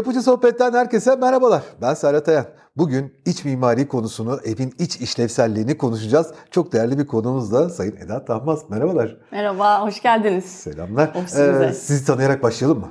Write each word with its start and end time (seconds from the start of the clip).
Yapıcı 0.00 0.22
Sohbet'ten 0.22 0.72
herkese 0.72 1.16
merhabalar. 1.16 1.62
Ben 1.82 1.94
Serhat 1.94 2.28
Ayan. 2.28 2.46
Bugün 2.76 3.14
iç 3.26 3.44
mimari 3.44 3.88
konusunu, 3.88 4.40
evin 4.44 4.74
iç 4.78 4.96
işlevselliğini 4.96 5.78
konuşacağız. 5.78 6.34
Çok 6.50 6.72
değerli 6.72 6.98
bir 6.98 7.06
konuğumuz 7.06 7.52
da 7.52 7.68
Sayın 7.68 7.96
Eda 7.96 8.24
Tahmaz. 8.24 8.70
Merhabalar. 8.70 9.16
Merhaba, 9.32 9.82
hoş 9.82 10.02
geldiniz. 10.02 10.44
Selamlar. 10.44 11.10
Ee, 11.38 11.72
sizi 11.72 12.06
tanıyarak 12.06 12.42
başlayalım 12.42 12.80
mı? 12.80 12.88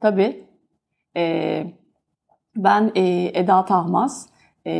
Tabii. 0.00 0.44
Ee, 1.16 1.66
ben 2.56 2.92
e, 2.94 3.30
Eda 3.34 3.64
Tahmaz. 3.64 4.26
E, 4.66 4.72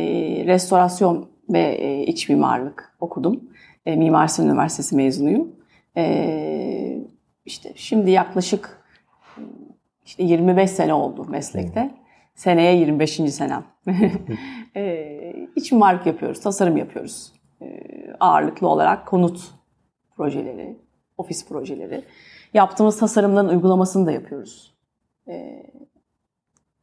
restorasyon 0.47 1.29
ve 1.49 1.59
e, 1.59 2.03
iç 2.03 2.29
mimarlık 2.29 2.95
okudum. 2.99 3.43
E, 3.85 3.95
Mimar 3.95 4.27
Sinan 4.27 4.49
Üniversitesi 4.49 4.95
mezunuyum. 4.95 5.55
E, 5.97 7.05
işte 7.45 7.73
şimdi 7.75 8.11
yaklaşık 8.11 8.76
işte 10.07 10.23
25 10.23 10.71
sene 10.71 10.93
oldu 10.93 11.25
meslekte. 11.29 11.95
Seneye 12.35 12.75
25. 12.77 13.11
senem. 13.11 13.65
e, 14.75 15.47
iç 15.55 15.71
mimarlık 15.71 16.05
yapıyoruz, 16.05 16.41
tasarım 16.41 16.77
yapıyoruz. 16.77 17.33
E, 17.61 17.65
ağırlıklı 18.19 18.67
olarak 18.67 19.07
konut 19.07 19.51
projeleri, 20.17 20.77
ofis 21.17 21.47
projeleri. 21.47 22.03
Yaptığımız 22.53 22.99
tasarımların 22.99 23.49
uygulamasını 23.49 24.05
da 24.05 24.11
yapıyoruz. 24.11 24.73
E, 25.27 25.63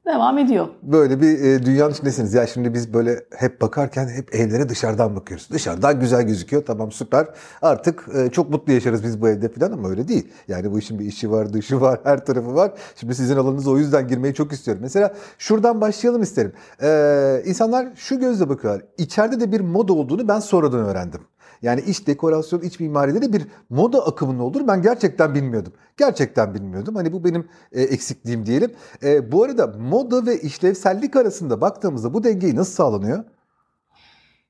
devam 0.07 0.39
ediyor. 0.39 0.67
Böyle 0.83 1.21
bir 1.21 1.43
e, 1.43 1.67
dünyanın 1.67 1.93
içindesiniz. 1.93 2.35
Ya 2.35 2.47
şimdi 2.47 2.75
biz 2.75 2.95
böyle 2.95 3.25
hep 3.37 3.61
bakarken 3.61 4.09
hep 4.09 4.35
evlere 4.35 4.69
dışarıdan 4.69 5.17
bakıyoruz. 5.17 5.49
Dışarıdan 5.53 6.01
güzel 6.01 6.23
gözüküyor. 6.23 6.65
Tamam 6.65 6.93
süper. 6.93 7.27
Artık 7.63 8.09
e, 8.15 8.31
çok 8.31 8.51
mutlu 8.51 8.73
yaşarız 8.73 9.05
biz 9.05 9.21
bu 9.21 9.29
evde 9.29 9.49
falan 9.49 9.73
ama 9.73 9.89
öyle 9.89 10.09
değil. 10.09 10.29
Yani 10.49 10.73
bu 10.73 10.79
işin 10.79 10.99
bir 10.99 11.05
işi 11.05 11.31
var, 11.31 11.53
dışı 11.53 11.81
var, 11.81 12.01
her 12.05 12.27
tarafı 12.27 12.55
var. 12.55 12.73
Şimdi 12.97 13.15
sizin 13.15 13.37
alanınıza 13.37 13.71
o 13.71 13.79
yüzden 13.79 14.09
girmeyi 14.09 14.35
çok 14.35 14.53
istiyorum. 14.53 14.83
Mesela 14.83 15.15
şuradan 15.39 15.81
başlayalım 15.81 16.23
isterim. 16.23 16.53
Ee, 16.83 17.43
insanlar 17.47 17.89
şu 17.97 18.21
gözle 18.21 18.49
bakıyorlar. 18.49 18.83
İçeride 18.99 19.41
de 19.41 19.53
bir 19.53 19.61
moda 19.61 19.93
olduğunu 19.93 20.29
ben 20.29 20.41
sonradan 20.41 20.81
öğrendim. 20.81 21.21
Yani 21.65 21.81
iç 21.81 22.07
dekorasyon, 22.07 22.61
iç 22.61 22.81
mimaride 22.81 23.23
de 23.23 23.33
bir 23.33 23.47
moda 23.71 24.07
akımının 24.07 24.39
olduğunu 24.39 24.69
ben 24.69 24.83
gerçekten 24.83 25.35
bilmiyordum. 25.35 25.73
Gerçekten 25.97 26.55
bilmiyordum. 26.55 26.95
Hani 26.95 27.13
bu 27.13 27.25
benim 27.25 27.49
e, 27.73 27.83
eksikliğim 27.83 28.47
diyelim. 28.47 28.73
E, 29.03 29.33
bu 29.33 29.43
arada 29.45 29.67
moda 29.67 30.27
ve 30.27 30.41
işlevsellik 30.41 31.17
arasında 31.17 31.61
baktığımızda 31.61 32.15
bu 32.15 32.25
dengeyi 32.25 32.57
nasıl 32.57 32.73
sağlanıyor? 32.73 33.25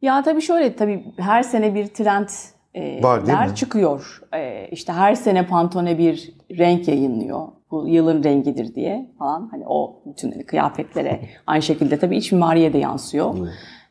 Ya 0.02 0.22
tabii 0.22 0.40
şöyle 0.40 0.76
tabii 0.76 1.04
her 1.16 1.42
sene 1.42 1.74
bir 1.74 1.86
trend 1.86 2.28
e, 2.74 3.02
Var, 3.02 3.54
çıkıyor. 3.54 4.20
E, 4.34 4.68
işte 4.68 4.92
her 4.92 5.14
sene 5.14 5.46
Pantone 5.46 5.98
bir 5.98 6.34
renk 6.58 6.88
yayınlıyor. 6.88 7.48
Bu 7.70 7.88
yılın 7.88 8.24
rengidir 8.24 8.74
diye 8.74 9.10
falan. 9.18 9.48
Hani 9.50 9.64
o 9.66 10.02
bütün 10.06 10.42
kıyafetlere 10.42 11.28
aynı 11.46 11.62
şekilde 11.62 11.98
tabii 11.98 12.16
iç 12.16 12.32
mimariye 12.32 12.72
de 12.72 12.78
yansıyor. 12.78 13.34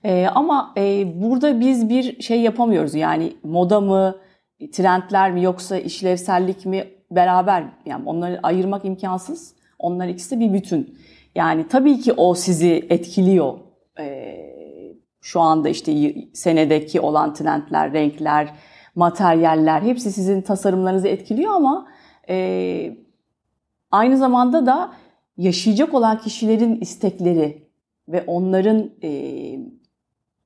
E, 0.04 0.28
ama 0.28 0.74
e, 0.78 1.06
burada 1.22 1.60
biz 1.60 1.90
bir 1.90 2.22
şey 2.22 2.42
yapamıyoruz. 2.42 2.96
Yani 2.96 3.34
moda 3.44 3.82
mı, 3.82 4.16
trendler 4.72 5.32
mi 5.32 5.44
yoksa 5.44 5.78
işlevsellik 5.78 6.66
mi 6.66 6.88
beraber 7.12 7.64
yani 7.86 8.10
onları 8.10 8.40
ayırmak 8.44 8.86
imkansız. 8.86 9.56
Onlar 9.80 10.08
ikisi 10.08 10.40
bir 10.40 10.54
bütün. 10.54 10.98
Yani 11.36 11.68
tabii 11.68 12.00
ki 12.00 12.14
o 12.14 12.34
sizi 12.34 12.86
etkiliyor. 12.90 13.60
E, 14.00 14.36
şu 15.22 15.42
anda 15.42 15.70
işte 15.70 16.16
senedeki 16.34 17.02
olan 17.02 17.34
trendler, 17.34 17.94
renkler, 17.94 18.54
materyaller 18.96 19.82
hepsi 19.82 20.12
sizin 20.12 20.42
tasarımlarınızı 20.42 21.08
etkiliyor 21.08 21.54
ama 21.54 21.88
e, 22.30 22.98
aynı 23.92 24.18
zamanda 24.18 24.66
da 24.66 24.94
yaşayacak 25.38 25.94
olan 25.94 26.18
kişilerin 26.18 26.82
istekleri 26.82 27.68
ve 28.08 28.24
onların 28.28 28.92
e, 29.04 29.10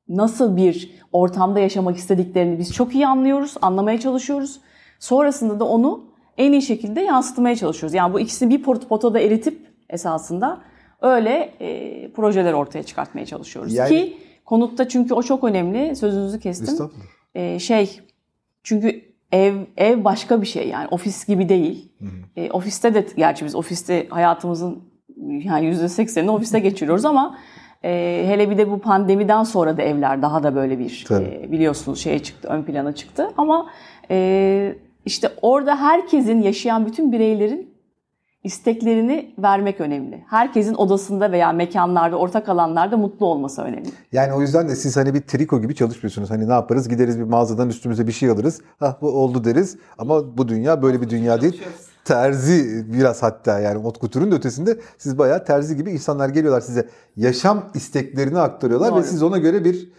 nasıl 0.09 0.57
bir 0.57 0.91
ortamda 1.11 1.59
yaşamak 1.59 1.97
istediklerini 1.97 2.59
biz 2.59 2.73
çok 2.73 2.95
iyi 2.95 3.07
anlıyoruz, 3.07 3.55
anlamaya 3.61 3.99
çalışıyoruz. 3.99 4.59
Sonrasında 4.99 5.59
da 5.59 5.65
onu 5.65 6.03
en 6.37 6.51
iyi 6.51 6.61
şekilde 6.61 7.01
yansıtmaya 7.01 7.55
çalışıyoruz. 7.55 7.93
Yani 7.93 8.13
bu 8.13 8.19
ikisini 8.19 8.49
bir 8.49 8.63
potoda 8.63 9.19
eritip 9.19 9.67
esasında 9.89 10.61
öyle 11.01 11.53
e, 11.59 12.11
projeler 12.11 12.53
ortaya 12.53 12.83
çıkartmaya 12.83 13.25
çalışıyoruz. 13.25 13.73
Yani... 13.73 13.89
Ki 13.89 14.17
konutta 14.45 14.87
çünkü 14.87 15.13
o 15.13 15.23
çok 15.23 15.43
önemli. 15.43 15.95
Sözünüzü 15.95 16.39
kestim. 16.39 16.89
E, 17.35 17.59
şey 17.59 17.99
çünkü 18.63 19.01
ev 19.31 19.55
ev 19.77 20.03
başka 20.03 20.41
bir 20.41 20.47
şey 20.47 20.67
yani 20.67 20.87
ofis 20.87 21.25
gibi 21.25 21.49
değil. 21.49 21.91
Hı 21.99 22.05
hı. 22.05 22.09
E, 22.35 22.51
ofiste 22.51 22.93
de 22.93 23.07
gerçi 23.17 23.45
biz 23.45 23.55
ofiste 23.55 24.07
hayatımızın 24.09 24.83
yani 25.17 25.65
%80'ini 25.65 26.29
ofiste 26.29 26.59
geçiriyoruz 26.59 27.05
ama 27.05 27.37
e, 27.87 28.23
hele 28.27 28.49
bir 28.49 28.57
de 28.57 28.71
bu 28.71 28.79
pandemiden 28.79 29.43
sonra 29.43 29.77
da 29.77 29.81
evler 29.81 30.21
daha 30.21 30.43
da 30.43 30.55
böyle 30.55 30.79
bir 30.79 31.05
e, 31.11 31.51
biliyorsunuz 31.51 31.99
şeye 31.99 32.19
çıktı, 32.19 32.47
ön 32.47 32.63
plana 32.63 32.95
çıktı. 32.95 33.27
Ama 33.37 33.69
e, 34.11 34.75
işte 35.05 35.29
orada 35.41 35.75
herkesin 35.75 36.41
yaşayan 36.41 36.85
bütün 36.85 37.11
bireylerin 37.11 37.77
isteklerini 38.43 39.33
vermek 39.37 39.81
önemli. 39.81 40.23
Herkesin 40.29 40.73
odasında 40.73 41.31
veya 41.31 41.51
mekanlarda, 41.51 42.15
ortak 42.15 42.49
alanlarda 42.49 42.97
mutlu 42.97 43.25
olması 43.25 43.61
önemli. 43.61 43.89
Yani 44.11 44.33
o 44.33 44.41
yüzden 44.41 44.69
de 44.69 44.75
siz 44.75 44.97
hani 44.97 45.13
bir 45.13 45.21
triko 45.21 45.61
gibi 45.61 45.75
çalışmıyorsunuz. 45.75 46.31
Hani 46.31 46.49
ne 46.49 46.53
yaparız? 46.53 46.89
Gideriz 46.89 47.19
bir 47.19 47.23
mağazadan 47.23 47.69
üstümüze 47.69 48.07
bir 48.07 48.11
şey 48.11 48.29
alırız. 48.29 48.61
Ha 48.79 48.97
bu 49.01 49.07
oldu 49.07 49.43
deriz. 49.43 49.77
Ama 49.97 50.37
bu 50.37 50.47
dünya 50.47 50.81
böyle 50.81 51.01
bir 51.01 51.09
dünya 51.09 51.41
değil 51.41 51.63
terzi 52.07 52.85
biraz 52.93 53.23
hatta 53.23 53.59
yani 53.59 53.87
ot 53.87 53.97
kuturun 53.97 54.31
ötesinde 54.31 54.79
siz 54.97 55.17
bayağı 55.17 55.45
terzi 55.45 55.77
gibi 55.77 55.91
insanlar 55.91 56.29
geliyorlar 56.29 56.61
size 56.61 56.89
yaşam 57.15 57.65
isteklerini 57.73 58.39
aktarıyorlar 58.39 58.91
Doğru. 58.91 58.99
ve 58.99 59.03
siz 59.03 59.23
ona 59.23 59.37
göre 59.37 59.65
bir 59.65 59.91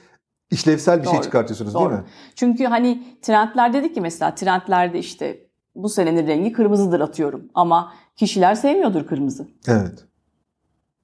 işlevsel 0.50 0.98
bir 0.98 1.04
şey 1.04 1.12
Doğru. 1.12 1.14
şey 1.14 1.22
çıkartıyorsunuz 1.22 1.74
Doğru. 1.74 1.90
değil 1.90 2.00
mi? 2.02 2.06
Çünkü 2.34 2.64
hani 2.64 3.18
trendler 3.22 3.72
dedik 3.72 3.94
ki 3.94 4.00
mesela 4.00 4.34
trendlerde 4.34 4.98
işte 4.98 5.38
bu 5.74 5.88
senenin 5.88 6.26
rengi 6.26 6.52
kırmızıdır 6.52 7.00
atıyorum 7.00 7.42
ama 7.54 7.92
kişiler 8.16 8.54
sevmiyordur 8.54 9.06
kırmızı. 9.06 9.48
Evet. 9.68 10.04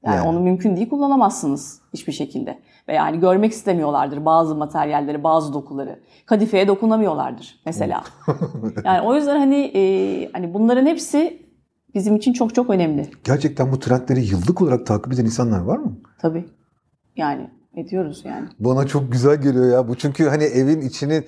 Yani, 0.04 0.16
yani 0.16 0.28
onu 0.28 0.40
mümkün 0.40 0.76
değil 0.76 0.88
kullanamazsınız 0.88 1.80
hiçbir 1.92 2.12
şekilde. 2.12 2.58
Ve 2.88 2.94
yani 2.94 3.20
görmek 3.20 3.52
istemiyorlardır 3.52 4.24
bazı 4.24 4.54
materyalleri, 4.54 5.24
bazı 5.24 5.52
dokuları. 5.52 6.00
Kadifeye 6.26 6.68
dokunamıyorlardır 6.68 7.60
mesela. 7.66 8.04
yani 8.84 9.06
o 9.06 9.14
yüzden 9.14 9.38
hani 9.38 9.56
e, 9.56 10.32
hani 10.32 10.54
bunların 10.54 10.86
hepsi 10.86 11.42
bizim 11.94 12.16
için 12.16 12.32
çok 12.32 12.54
çok 12.54 12.70
önemli. 12.70 13.10
Gerçekten 13.24 13.72
bu 13.72 13.78
trendleri 13.78 14.20
yıllık 14.20 14.62
olarak 14.62 14.86
takip 14.86 15.12
eden 15.12 15.24
insanlar 15.24 15.60
var 15.60 15.78
mı? 15.78 15.96
Tabii. 16.18 16.44
Yani 17.16 17.50
ediyoruz 17.76 18.22
yani. 18.24 18.48
Bana 18.58 18.86
çok 18.86 19.12
güzel 19.12 19.42
geliyor 19.42 19.72
ya 19.72 19.88
bu 19.88 19.94
çünkü 19.94 20.28
hani 20.28 20.44
evin 20.44 20.80
içini 20.80 21.24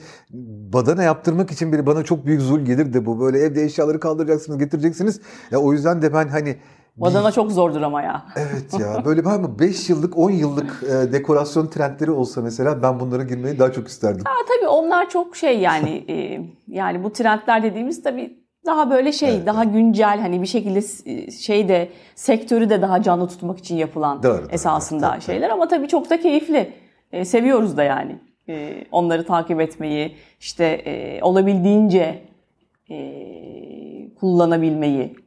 badana 0.73 1.03
yaptırmak 1.03 1.51
için 1.51 1.73
biri 1.73 1.87
bana 1.87 2.05
çok 2.05 2.27
büyük 2.27 2.41
zul 2.41 2.61
gelir 2.61 2.93
de 2.93 3.07
bu 3.07 3.21
böyle 3.21 3.39
evde 3.39 3.63
eşyaları 3.63 4.01
kaldıracaksınız 4.01 4.59
getireceksiniz. 4.59 5.21
Ya 5.51 5.59
o 5.59 5.73
yüzden 5.73 6.03
de 6.03 6.15
ben 6.15 6.29
hani 6.29 6.57
Badana 6.97 7.33
çok 7.33 7.53
zordur 7.53 7.83
ama 7.83 8.03
ya. 8.03 8.23
Evet 8.37 8.81
ya 8.81 9.05
böyle 9.05 9.25
var 9.25 9.39
mı 9.39 9.59
5 9.59 9.91
yıllık 9.91 10.19
10 10.19 10.31
yıllık 10.31 10.83
e, 10.83 11.12
dekorasyon 11.12 11.67
trendleri 11.67 12.11
olsa 12.11 12.43
mesela 12.43 12.83
ben 12.83 13.01
bunlara 13.01 13.23
girmeyi 13.23 13.59
daha 13.59 13.73
çok 13.73 13.89
isterdim. 13.89 14.25
Ha, 14.25 14.33
tabii 14.49 14.69
onlar 14.69 15.11
çok 15.11 15.37
şey 15.37 15.59
yani 15.59 16.05
e, 16.09 16.41
yani 16.69 17.05
bu 17.05 17.12
trendler 17.12 17.62
dediğimiz 17.62 18.03
tabii 18.03 18.47
daha 18.67 18.91
böyle 18.91 19.12
şey 19.12 19.37
evet, 19.37 19.47
daha 19.47 19.65
evet. 19.65 19.75
güncel 19.75 20.21
hani 20.21 20.43
bir 20.43 20.47
şekilde 20.47 20.81
e, 21.07 21.31
şey 21.31 21.69
de 21.69 21.89
sektörü 22.15 22.71
de 22.71 22.83
daha 22.83 23.03
canlı 23.03 23.28
tutmak 23.28 23.59
için 23.59 23.77
yapılan 23.77 24.23
doğru, 24.23 24.47
esasında 24.51 25.13
doğru, 25.13 25.21
şeyler 25.21 25.51
ama 25.51 25.69
tabii 25.69 25.89
çok 25.89 26.11
da 26.11 26.21
keyifli. 26.21 26.73
E, 27.13 27.25
seviyoruz 27.25 27.77
da 27.77 27.83
yani. 27.83 28.19
E, 28.49 28.84
onları 28.93 29.27
takip 29.27 29.61
etmeyi 29.61 30.17
işte 30.41 30.65
e, 30.65 31.23
olabildiğince 31.23 32.22
e, 32.91 32.97
kullanabilmeyi 34.21 35.26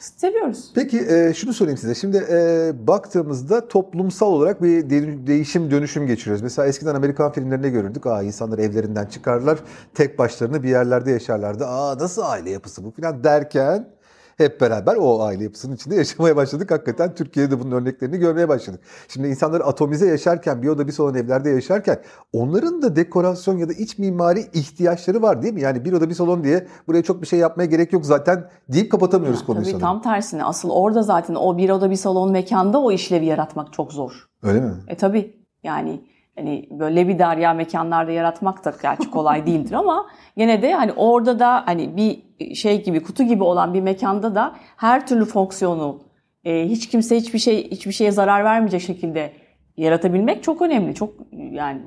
Seviyoruz. 0.00 0.70
Peki 0.74 0.98
e, 0.98 1.34
şunu 1.34 1.52
sorayım 1.52 1.78
size. 1.78 1.94
Şimdi 1.94 2.16
e, 2.30 2.72
baktığımızda 2.86 3.68
toplumsal 3.68 4.26
olarak 4.26 4.62
bir 4.62 4.90
değişim 5.26 5.70
dönüşüm 5.70 6.06
geçiriyoruz. 6.06 6.42
Mesela 6.42 6.68
eskiden 6.68 6.94
Amerikan 6.94 7.32
filmlerinde 7.32 7.70
görürdük. 7.70 8.06
Aa 8.06 8.22
insanlar 8.22 8.58
evlerinden 8.58 9.06
çıkarlar. 9.06 9.58
Tek 9.94 10.18
başlarına 10.18 10.62
bir 10.62 10.68
yerlerde 10.68 11.10
yaşarlardı. 11.10 11.66
Aa 11.66 11.98
nasıl 11.98 12.22
aile 12.22 12.50
yapısı 12.50 12.84
bu 12.84 12.90
falan 12.90 13.24
derken 13.24 13.88
hep 14.38 14.60
beraber 14.60 14.96
o 14.96 15.22
aile 15.22 15.44
yapısının 15.44 15.74
içinde 15.74 15.94
yaşamaya 15.96 16.36
başladık. 16.36 16.70
Hakikaten 16.70 17.14
Türkiye'de 17.14 17.60
bunun 17.60 17.70
örneklerini 17.70 18.18
görmeye 18.18 18.48
başladık. 18.48 18.80
Şimdi 19.08 19.28
insanlar 19.28 19.60
atomize 19.60 20.06
yaşarken, 20.06 20.62
bir 20.62 20.68
oda 20.68 20.86
bir 20.86 20.92
salon 20.92 21.14
evlerde 21.14 21.50
yaşarken 21.50 21.98
onların 22.32 22.82
da 22.82 22.96
dekorasyon 22.96 23.58
ya 23.58 23.68
da 23.68 23.72
iç 23.72 23.98
mimari 23.98 24.40
ihtiyaçları 24.52 25.22
var 25.22 25.42
değil 25.42 25.54
mi? 25.54 25.60
Yani 25.60 25.84
bir 25.84 25.92
oda 25.92 26.08
bir 26.08 26.14
salon 26.14 26.44
diye 26.44 26.66
buraya 26.86 27.02
çok 27.02 27.22
bir 27.22 27.26
şey 27.26 27.38
yapmaya 27.38 27.66
gerek 27.66 27.92
yok 27.92 28.06
zaten 28.06 28.50
deyip 28.68 28.92
kapatamıyoruz 28.92 29.40
ya, 29.40 29.46
konuyu 29.46 29.64
tabii 29.64 29.72
sanırım. 29.72 29.86
tam 29.86 30.02
tersine. 30.02 30.44
Asıl 30.44 30.70
orada 30.70 31.02
zaten 31.02 31.34
o 31.34 31.58
bir 31.58 31.70
oda 31.70 31.90
bir 31.90 31.96
salon 31.96 32.32
mekanda 32.32 32.80
o 32.80 32.92
işlevi 32.92 33.26
yaratmak 33.26 33.72
çok 33.72 33.92
zor. 33.92 34.28
Öyle 34.42 34.60
mi? 34.60 34.72
E 34.88 34.96
tabii. 34.96 35.38
Yani 35.62 36.04
hani 36.36 36.68
böyle 36.70 37.08
bir 37.08 37.18
derya 37.18 37.54
mekanlarda 37.54 38.10
yaratmak 38.10 38.64
da 38.64 38.72
gerçi 38.82 39.10
kolay 39.10 39.46
değildir 39.46 39.72
ama 39.72 40.06
gene 40.36 40.62
de 40.62 40.74
hani 40.74 40.92
orada 40.92 41.38
da 41.38 41.62
hani 41.66 41.96
bir 41.96 42.27
şey 42.54 42.84
gibi 42.84 43.02
kutu 43.02 43.22
gibi 43.22 43.44
olan 43.44 43.74
bir 43.74 43.80
mekanda 43.80 44.34
da 44.34 44.56
her 44.76 45.06
türlü 45.06 45.24
fonksiyonu 45.24 46.00
e, 46.44 46.68
hiç 46.68 46.88
kimse 46.88 47.16
hiçbir 47.16 47.38
şey 47.38 47.70
hiçbir 47.70 47.92
şeye 47.92 48.12
zarar 48.12 48.44
vermeyecek 48.44 48.82
şekilde 48.82 49.32
yaratabilmek 49.76 50.42
çok 50.42 50.62
önemli. 50.62 50.94
Çok 50.94 51.14
yani 51.50 51.82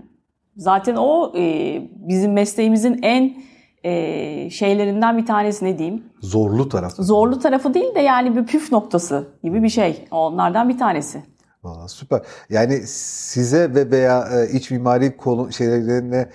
zaten 0.56 0.95
o 0.95 1.33
e, 1.38 1.44
bizim 1.95 2.33
mesleğimizin 2.33 3.00
en 3.03 3.33
e, 3.83 4.50
şeylerinden 4.50 5.18
bir 5.18 5.25
tanesi 5.25 5.65
ne 5.65 5.77
diyeyim? 5.77 6.03
Zorlu 6.21 6.69
tarafı. 6.69 7.04
Zorlu 7.04 7.39
tarafı 7.39 7.74
değil 7.74 7.95
de 7.95 8.00
yani 8.00 8.36
bir 8.36 8.45
püf 8.45 8.71
noktası 8.71 9.27
gibi 9.44 9.63
bir 9.63 9.69
şey. 9.69 10.07
Onlardan 10.12 10.69
bir 10.69 10.77
tanesi. 10.77 11.24
Valla 11.63 11.88
süper. 11.88 12.21
Yani 12.50 12.81
size 12.88 13.75
ve 13.75 13.92
veya 13.92 14.27
e, 14.33 14.57
iç 14.57 14.71
mimari 14.71 15.18
konu 15.18 15.51
şeylerine 15.51 16.30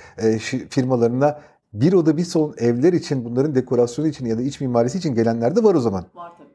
firmalarına 0.70 1.38
bir 1.80 1.92
oda 1.92 2.16
bir 2.16 2.24
salon 2.24 2.54
evler 2.58 2.92
için 2.92 3.24
bunların 3.24 3.54
dekorasyonu 3.54 4.08
için 4.08 4.26
ya 4.26 4.38
da 4.38 4.42
iç 4.42 4.60
mimarisi 4.60 4.98
için 4.98 5.14
gelenler 5.14 5.56
de 5.56 5.64
var 5.64 5.74
o 5.74 5.80
zaman. 5.80 6.04
Var 6.14 6.32
tabii. 6.38 6.46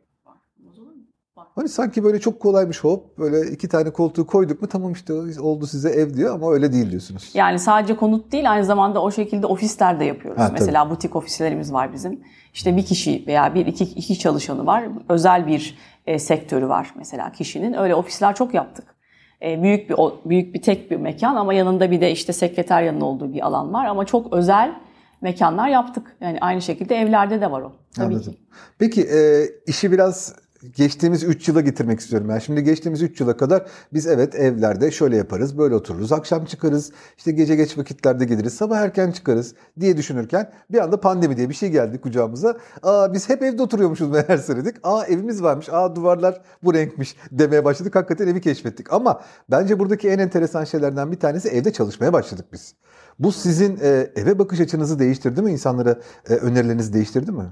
Hani 1.55 1.69
sanki 1.69 2.03
böyle 2.03 2.19
çok 2.19 2.39
kolaymış 2.39 2.83
hop 2.83 3.17
böyle 3.17 3.51
iki 3.51 3.69
tane 3.69 3.89
koltuğu 3.89 4.27
koyduk 4.27 4.61
mu 4.61 4.67
tamam 4.67 4.91
işte 4.91 5.13
oldu 5.41 5.67
size 5.67 5.89
ev 5.89 6.13
diyor 6.13 6.35
ama 6.35 6.51
öyle 6.51 6.73
değil 6.73 6.91
diyorsunuz. 6.91 7.31
Yani 7.33 7.59
sadece 7.59 7.95
konut 7.95 8.31
değil 8.31 8.51
aynı 8.51 8.65
zamanda 8.65 9.01
o 9.01 9.11
şekilde 9.11 9.45
ofisler 9.47 9.99
de 9.99 10.05
yapıyoruz. 10.05 10.41
Ha, 10.41 10.49
Mesela 10.53 10.83
tabii. 10.83 10.95
butik 10.95 11.15
ofislerimiz 11.15 11.73
var 11.73 11.93
bizim. 11.93 12.19
İşte 12.53 12.77
bir 12.77 12.85
kişi 12.85 13.23
veya 13.27 13.55
bir 13.55 13.65
iki, 13.65 13.83
iki 13.83 14.19
çalışanı 14.19 14.65
var. 14.65 14.83
Özel 15.09 15.47
bir 15.47 15.77
e, 16.05 16.19
sektörü 16.19 16.67
var 16.69 16.93
mesela 16.97 17.31
kişinin. 17.31 17.73
Öyle 17.73 17.95
ofisler 17.95 18.35
çok 18.35 18.53
yaptık. 18.53 18.95
E, 19.41 19.63
büyük 19.63 19.89
bir 19.89 19.95
büyük 20.25 20.53
bir 20.53 20.61
tek 20.61 20.91
bir 20.91 20.97
mekan 20.97 21.35
ama 21.35 21.53
yanında 21.53 21.91
bir 21.91 22.01
de 22.01 22.11
işte 22.11 22.33
sekreteryanın 22.33 23.01
olduğu 23.01 23.33
bir 23.33 23.45
alan 23.45 23.73
var 23.73 23.85
ama 23.85 24.05
çok 24.05 24.33
özel 24.33 24.73
mekanlar 25.21 25.69
yaptık. 25.69 26.15
Yani 26.21 26.37
aynı 26.41 26.61
şekilde 26.61 26.95
evlerde 26.95 27.41
de 27.41 27.51
var 27.51 27.61
o. 27.61 27.73
Tabii 27.95 28.05
Anladım. 28.05 28.33
ki. 28.33 28.39
Peki 28.79 29.01
e, 29.01 29.49
işi 29.67 29.91
biraz 29.91 30.35
geçtiğimiz 30.75 31.23
3 31.23 31.47
yıla 31.47 31.61
getirmek 31.61 31.99
istiyorum. 31.99 32.29
Yani 32.29 32.41
şimdi 32.41 32.63
geçtiğimiz 32.63 33.01
3 33.01 33.19
yıla 33.19 33.37
kadar 33.37 33.65
biz 33.93 34.07
evet 34.07 34.35
evlerde 34.35 34.91
şöyle 34.91 35.17
yaparız, 35.17 35.57
böyle 35.57 35.75
otururuz, 35.75 36.11
akşam 36.11 36.45
çıkarız, 36.45 36.91
işte 37.17 37.31
gece 37.31 37.55
geç 37.55 37.77
vakitlerde 37.77 38.25
geliriz, 38.25 38.53
sabah 38.53 38.77
erken 38.77 39.11
çıkarız 39.11 39.55
diye 39.79 39.97
düşünürken 39.97 40.51
bir 40.71 40.77
anda 40.77 40.99
pandemi 40.99 41.37
diye 41.37 41.49
bir 41.49 41.53
şey 41.53 41.69
geldi 41.69 42.01
kucağımıza. 42.01 42.57
Aa 42.83 43.13
biz 43.13 43.29
hep 43.29 43.43
evde 43.43 43.61
oturuyormuşuz 43.61 44.09
meğerse 44.09 44.57
dedik. 44.57 44.75
Aa 44.83 45.05
evimiz 45.05 45.43
varmış, 45.43 45.69
aa 45.71 45.95
duvarlar 45.95 46.41
bu 46.63 46.73
renkmiş 46.73 47.15
demeye 47.31 47.65
başladık. 47.65 47.95
Hakikaten 47.95 48.27
evi 48.27 48.41
keşfettik. 48.41 48.93
Ama 48.93 49.21
bence 49.51 49.79
buradaki 49.79 50.09
en 50.09 50.19
enteresan 50.19 50.63
şeylerden 50.63 51.11
bir 51.11 51.19
tanesi 51.19 51.49
evde 51.49 51.73
çalışmaya 51.73 52.13
başladık 52.13 52.45
biz. 52.53 52.75
Bu 53.19 53.31
sizin 53.31 53.77
e, 53.81 54.07
eve 54.15 54.39
bakış 54.39 54.59
açınızı 54.59 54.99
değiştirdi 54.99 55.41
mi? 55.41 55.51
İnsanlara 55.51 55.95
e, 56.29 56.33
önerilerinizi 56.33 56.93
değiştirdi 56.93 57.31
mi? 57.31 57.43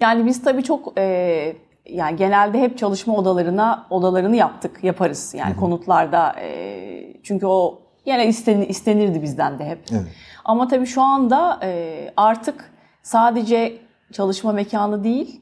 Yani 0.00 0.26
biz 0.26 0.42
tabii 0.42 0.62
çok 0.62 0.98
e, 0.98 1.56
yani 1.86 2.16
genelde 2.16 2.60
hep 2.60 2.78
çalışma 2.78 3.16
odalarına 3.16 3.86
odalarını 3.90 4.36
yaptık, 4.36 4.84
yaparız. 4.84 5.34
Yani 5.34 5.50
Hı-hı. 5.50 5.60
konutlarda 5.60 6.40
e, 6.40 7.20
çünkü 7.22 7.46
o 7.46 7.82
yine 8.06 8.28
istenir, 8.28 8.68
istenirdi 8.68 9.22
bizden 9.22 9.58
de 9.58 9.64
hep. 9.64 9.78
Evet. 9.92 10.06
Ama 10.44 10.68
tabii 10.68 10.86
şu 10.86 11.02
anda 11.02 11.60
e, 11.62 12.12
artık 12.16 12.70
sadece 13.02 13.78
çalışma 14.12 14.52
mekanı 14.52 15.04
değil, 15.04 15.40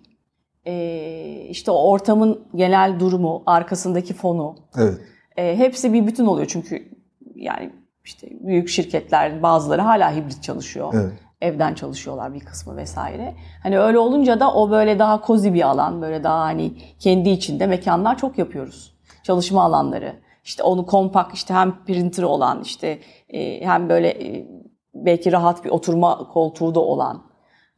e, 0.66 1.46
işte 1.48 1.70
o 1.70 1.90
ortamın 1.90 2.40
genel 2.54 3.00
durumu, 3.00 3.42
arkasındaki 3.46 4.14
fonu, 4.14 4.56
evet. 4.78 4.98
e, 5.36 5.58
hepsi 5.58 5.92
bir 5.92 6.06
bütün 6.06 6.26
oluyor. 6.26 6.46
Çünkü 6.46 6.88
yani 7.34 7.72
işte 8.10 8.28
büyük 8.40 8.68
şirketler 8.68 9.42
bazıları 9.42 9.82
hala 9.82 10.16
hibrit 10.16 10.42
çalışıyor. 10.42 10.92
Evet 10.94 11.12
evden 11.40 11.74
çalışıyorlar 11.74 12.34
bir 12.34 12.40
kısmı 12.40 12.76
vesaire. 12.76 13.34
Hani 13.62 13.78
öyle 13.78 13.98
olunca 13.98 14.40
da 14.40 14.54
o 14.54 14.70
böyle 14.70 14.98
daha 14.98 15.20
kozi 15.20 15.54
bir 15.54 15.68
alan, 15.68 16.02
böyle 16.02 16.24
daha 16.24 16.40
hani 16.40 16.72
kendi 16.98 17.28
içinde 17.28 17.66
mekanlar 17.66 18.18
çok 18.18 18.38
yapıyoruz. 18.38 18.94
Çalışma 19.22 19.62
alanları. 19.62 20.14
İşte 20.44 20.62
onu 20.62 20.86
kompakt 20.86 21.34
işte 21.34 21.54
hem 21.54 21.84
printer 21.84 22.22
olan 22.22 22.62
işte 22.62 22.98
e, 23.28 23.64
hem 23.64 23.88
böyle 23.88 24.08
e, 24.08 24.46
belki 24.94 25.32
rahat 25.32 25.64
bir 25.64 25.70
oturma 25.70 26.28
koltuğu 26.28 26.74
da 26.74 26.80
olan 26.80 27.22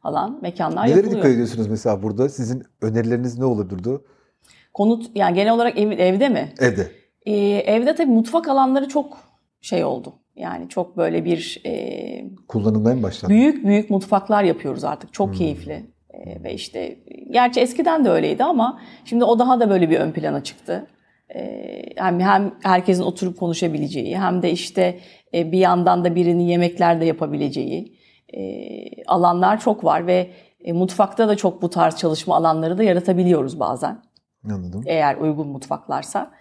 alan 0.03 0.39
mekanlar 0.41 0.83
Neleri 0.83 0.97
yapılıyor. 0.97 1.17
dikkat 1.17 1.31
ediyorsunuz 1.31 1.67
mesela 1.67 2.03
burada? 2.03 2.29
Sizin 2.29 2.63
önerileriniz 2.81 3.37
ne 3.37 3.45
olurdu? 3.45 4.05
Konut 4.73 5.11
yani 5.15 5.35
genel 5.35 5.53
olarak 5.53 5.77
ev, 5.77 5.91
evde 5.91 6.29
mi? 6.29 6.53
Evde. 6.59 6.91
Ee, 7.25 7.33
evde 7.57 7.95
tabii 7.95 8.11
mutfak 8.11 8.47
alanları 8.47 8.87
çok 8.87 9.17
şey 9.63 9.85
oldu. 9.85 10.13
Yani 10.35 10.69
çok 10.69 10.97
böyle 10.97 11.25
bir... 11.25 11.61
E, 11.65 12.25
Kullanılmaya 12.47 12.95
mı 12.95 13.03
başladı? 13.03 13.31
Büyük 13.31 13.65
büyük 13.65 13.89
mutfaklar 13.89 14.43
yapıyoruz 14.43 14.83
artık. 14.83 15.13
Çok 15.13 15.27
hmm. 15.27 15.35
keyifli. 15.35 15.85
E, 16.09 16.43
ve 16.43 16.53
işte 16.53 16.99
gerçi 17.31 17.59
eskiden 17.59 18.05
de 18.05 18.09
öyleydi 18.09 18.43
ama 18.43 18.81
şimdi 19.05 19.23
o 19.23 19.39
daha 19.39 19.59
da 19.59 19.69
böyle 19.69 19.89
bir 19.89 19.99
ön 19.99 20.11
plana 20.11 20.43
çıktı. 20.43 20.87
E, 21.35 21.63
hem, 21.95 22.19
hem 22.19 22.53
herkesin 22.63 23.03
oturup 23.03 23.39
konuşabileceği 23.39 24.17
hem 24.17 24.41
de 24.41 24.51
işte 24.51 24.99
e, 25.33 25.51
bir 25.51 25.59
yandan 25.59 26.03
da 26.03 26.15
birinin 26.15 26.43
yemekler 26.43 27.01
de 27.01 27.05
yapabileceği 27.05 27.97
e, 28.33 28.43
alanlar 29.07 29.59
çok 29.59 29.83
var 29.83 30.07
ve 30.07 30.29
e, 30.63 30.73
mutfakta 30.73 31.27
da 31.27 31.35
çok 31.35 31.61
bu 31.61 31.69
tarz 31.69 31.95
çalışma 31.95 32.35
alanları 32.35 32.77
da 32.77 32.83
yaratabiliyoruz 32.83 33.59
bazen. 33.59 34.01
Anladım. 34.45 34.83
Eğer 34.85 35.17
uygun 35.17 35.47
mutfaklarsa. 35.47 36.31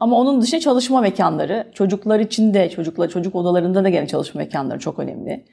Ama 0.00 0.16
onun 0.16 0.42
dışında 0.42 0.60
çalışma 0.60 1.00
mekanları, 1.00 1.70
çocuklar 1.74 2.20
için 2.20 2.54
de, 2.54 2.70
çocuklar 2.70 3.08
çocuk 3.08 3.34
odalarında 3.34 3.84
da 3.84 3.88
gene 3.88 4.06
çalışma 4.06 4.38
mekanları 4.38 4.78
çok 4.78 4.98
önemli. 4.98 5.44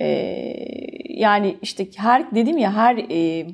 Ee, 0.00 0.06
yani 1.08 1.58
işte 1.62 1.88
her 1.96 2.34
dedim 2.34 2.58
ya 2.58 2.72
her 2.72 2.96
e, 3.10 3.46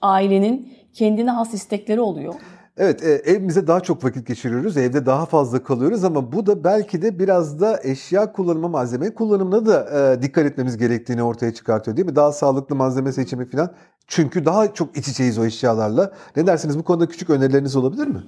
ailenin 0.00 0.72
kendine 0.94 1.30
has 1.30 1.54
istekleri 1.54 2.00
oluyor. 2.00 2.34
Evet, 2.76 3.02
e, 3.02 3.08
evimize 3.08 3.66
daha 3.66 3.80
çok 3.80 4.04
vakit 4.04 4.26
geçiriyoruz, 4.26 4.76
evde 4.76 5.06
daha 5.06 5.26
fazla 5.26 5.62
kalıyoruz 5.62 6.04
ama 6.04 6.32
bu 6.32 6.46
da 6.46 6.64
belki 6.64 7.02
de 7.02 7.18
biraz 7.18 7.60
da 7.60 7.80
eşya 7.82 8.32
kullanımı, 8.32 8.68
malzeme 8.68 9.14
kullanımına 9.14 9.66
da 9.66 10.12
e, 10.12 10.22
dikkat 10.22 10.46
etmemiz 10.46 10.76
gerektiğini 10.76 11.22
ortaya 11.22 11.54
çıkartıyor 11.54 11.96
değil 11.96 12.06
mi? 12.06 12.16
Daha 12.16 12.32
sağlıklı 12.32 12.76
malzeme 12.76 13.12
seçimi 13.12 13.50
falan. 13.50 13.74
Çünkü 14.06 14.44
daha 14.44 14.74
çok 14.74 14.96
iç 14.96 15.08
içeyiz 15.08 15.38
o 15.38 15.44
eşyalarla. 15.44 16.12
Ne 16.36 16.46
dersiniz 16.46 16.78
bu 16.78 16.82
konuda 16.82 17.08
küçük 17.08 17.30
önerileriniz 17.30 17.76
olabilir 17.76 18.06
mi? 18.06 18.20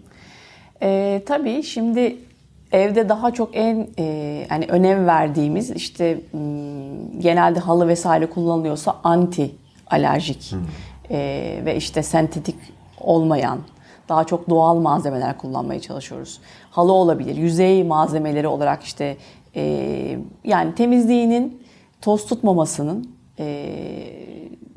E, 0.82 1.22
tabii 1.26 1.62
şimdi 1.62 2.16
evde 2.72 3.08
daha 3.08 3.30
çok 3.30 3.56
en 3.56 3.88
e, 3.98 4.04
yani 4.50 4.66
önem 4.68 5.06
verdiğimiz 5.06 5.70
işte 5.70 6.20
hmm, 6.30 7.20
genelde 7.20 7.60
halı 7.60 7.88
vesaire 7.88 8.26
kullanılıyorsa 8.26 8.96
anti 9.04 9.50
alerjik 9.86 10.52
hmm. 10.52 10.60
e, 11.10 11.60
ve 11.64 11.76
işte 11.76 12.02
sentetik 12.02 12.56
olmayan 13.00 13.58
daha 14.08 14.24
çok 14.24 14.50
doğal 14.50 14.76
malzemeler 14.76 15.38
kullanmaya 15.38 15.80
çalışıyoruz. 15.80 16.40
Halı 16.70 16.92
olabilir, 16.92 17.36
yüzey 17.36 17.84
malzemeleri 17.84 18.48
olarak 18.48 18.82
işte 18.82 19.16
e, 19.56 20.18
yani 20.44 20.74
temizliğinin 20.74 21.62
toz 22.00 22.26
tutmamasının 22.26 23.10
e, 23.38 23.66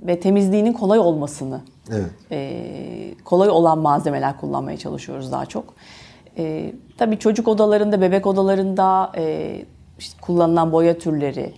ve 0.07 0.19
temizliğinin 0.19 0.73
kolay 0.73 0.99
olmasını 0.99 1.61
evet. 1.91 2.09
e, 2.31 2.61
kolay 3.25 3.49
olan 3.49 3.77
malzemeler 3.77 4.37
kullanmaya 4.37 4.77
çalışıyoruz 4.77 5.31
daha 5.31 5.45
çok. 5.45 5.73
E, 6.37 6.73
tabii 6.97 7.19
çocuk 7.19 7.47
odalarında, 7.47 8.01
bebek 8.01 8.27
odalarında 8.27 9.11
e, 9.17 9.65
işte 9.99 10.21
kullanılan 10.21 10.71
boya 10.71 10.97
türleri. 10.97 11.53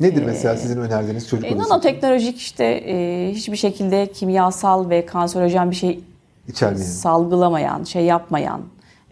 Nedir 0.00 0.24
mesela 0.24 0.56
sizin 0.56 0.80
önerdiğiniz 0.80 1.28
çocuk 1.28 1.50
e, 1.50 1.54
odası? 1.54 1.68
Nanoteknolojik 1.68 2.36
işte 2.36 2.64
e, 2.64 3.30
hiçbir 3.34 3.56
şekilde 3.56 4.06
kimyasal 4.06 4.90
ve 4.90 5.06
kanserojen 5.06 5.70
bir 5.70 5.76
şey 5.76 6.00
İçermeyen. 6.48 6.86
salgılamayan, 6.86 7.84
şey 7.84 8.04
yapmayan, 8.04 8.60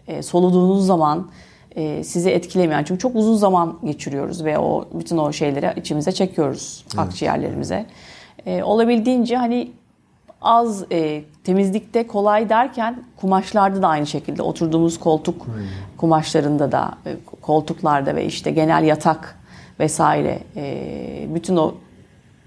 e, 0.07 0.21
soluduğunuz 0.21 0.85
zaman 0.85 1.27
e, 1.75 2.03
sizi 2.03 2.29
etkilemeyen. 2.29 2.83
Çünkü 2.83 2.99
çok 2.99 3.15
uzun 3.15 3.35
zaman 3.35 3.79
geçiriyoruz 3.83 4.45
ve 4.45 4.59
o 4.59 4.85
bütün 4.93 5.17
o 5.17 5.33
şeyleri 5.33 5.79
içimize 5.79 6.11
çekiyoruz 6.11 6.85
evet. 6.87 6.99
akciğerlerimize. 6.99 7.85
E, 8.47 8.63
olabildiğince 8.63 9.37
hani 9.37 9.71
az 10.41 10.85
e, 10.91 11.23
temizlikte 11.43 12.07
kolay 12.07 12.49
derken 12.49 13.03
kumaşlarda 13.15 13.81
da 13.81 13.87
aynı 13.87 14.07
şekilde 14.07 14.41
oturduğumuz 14.41 14.99
koltuk 14.99 15.45
hmm. 15.45 15.53
kumaşlarında 15.97 16.71
da 16.71 16.91
e, 17.05 17.15
koltuklarda 17.41 18.15
ve 18.15 18.25
işte 18.25 18.51
genel 18.51 18.83
yatak 18.83 19.39
vesaire 19.79 20.39
e, 20.55 21.27
bütün 21.35 21.57
o 21.57 21.73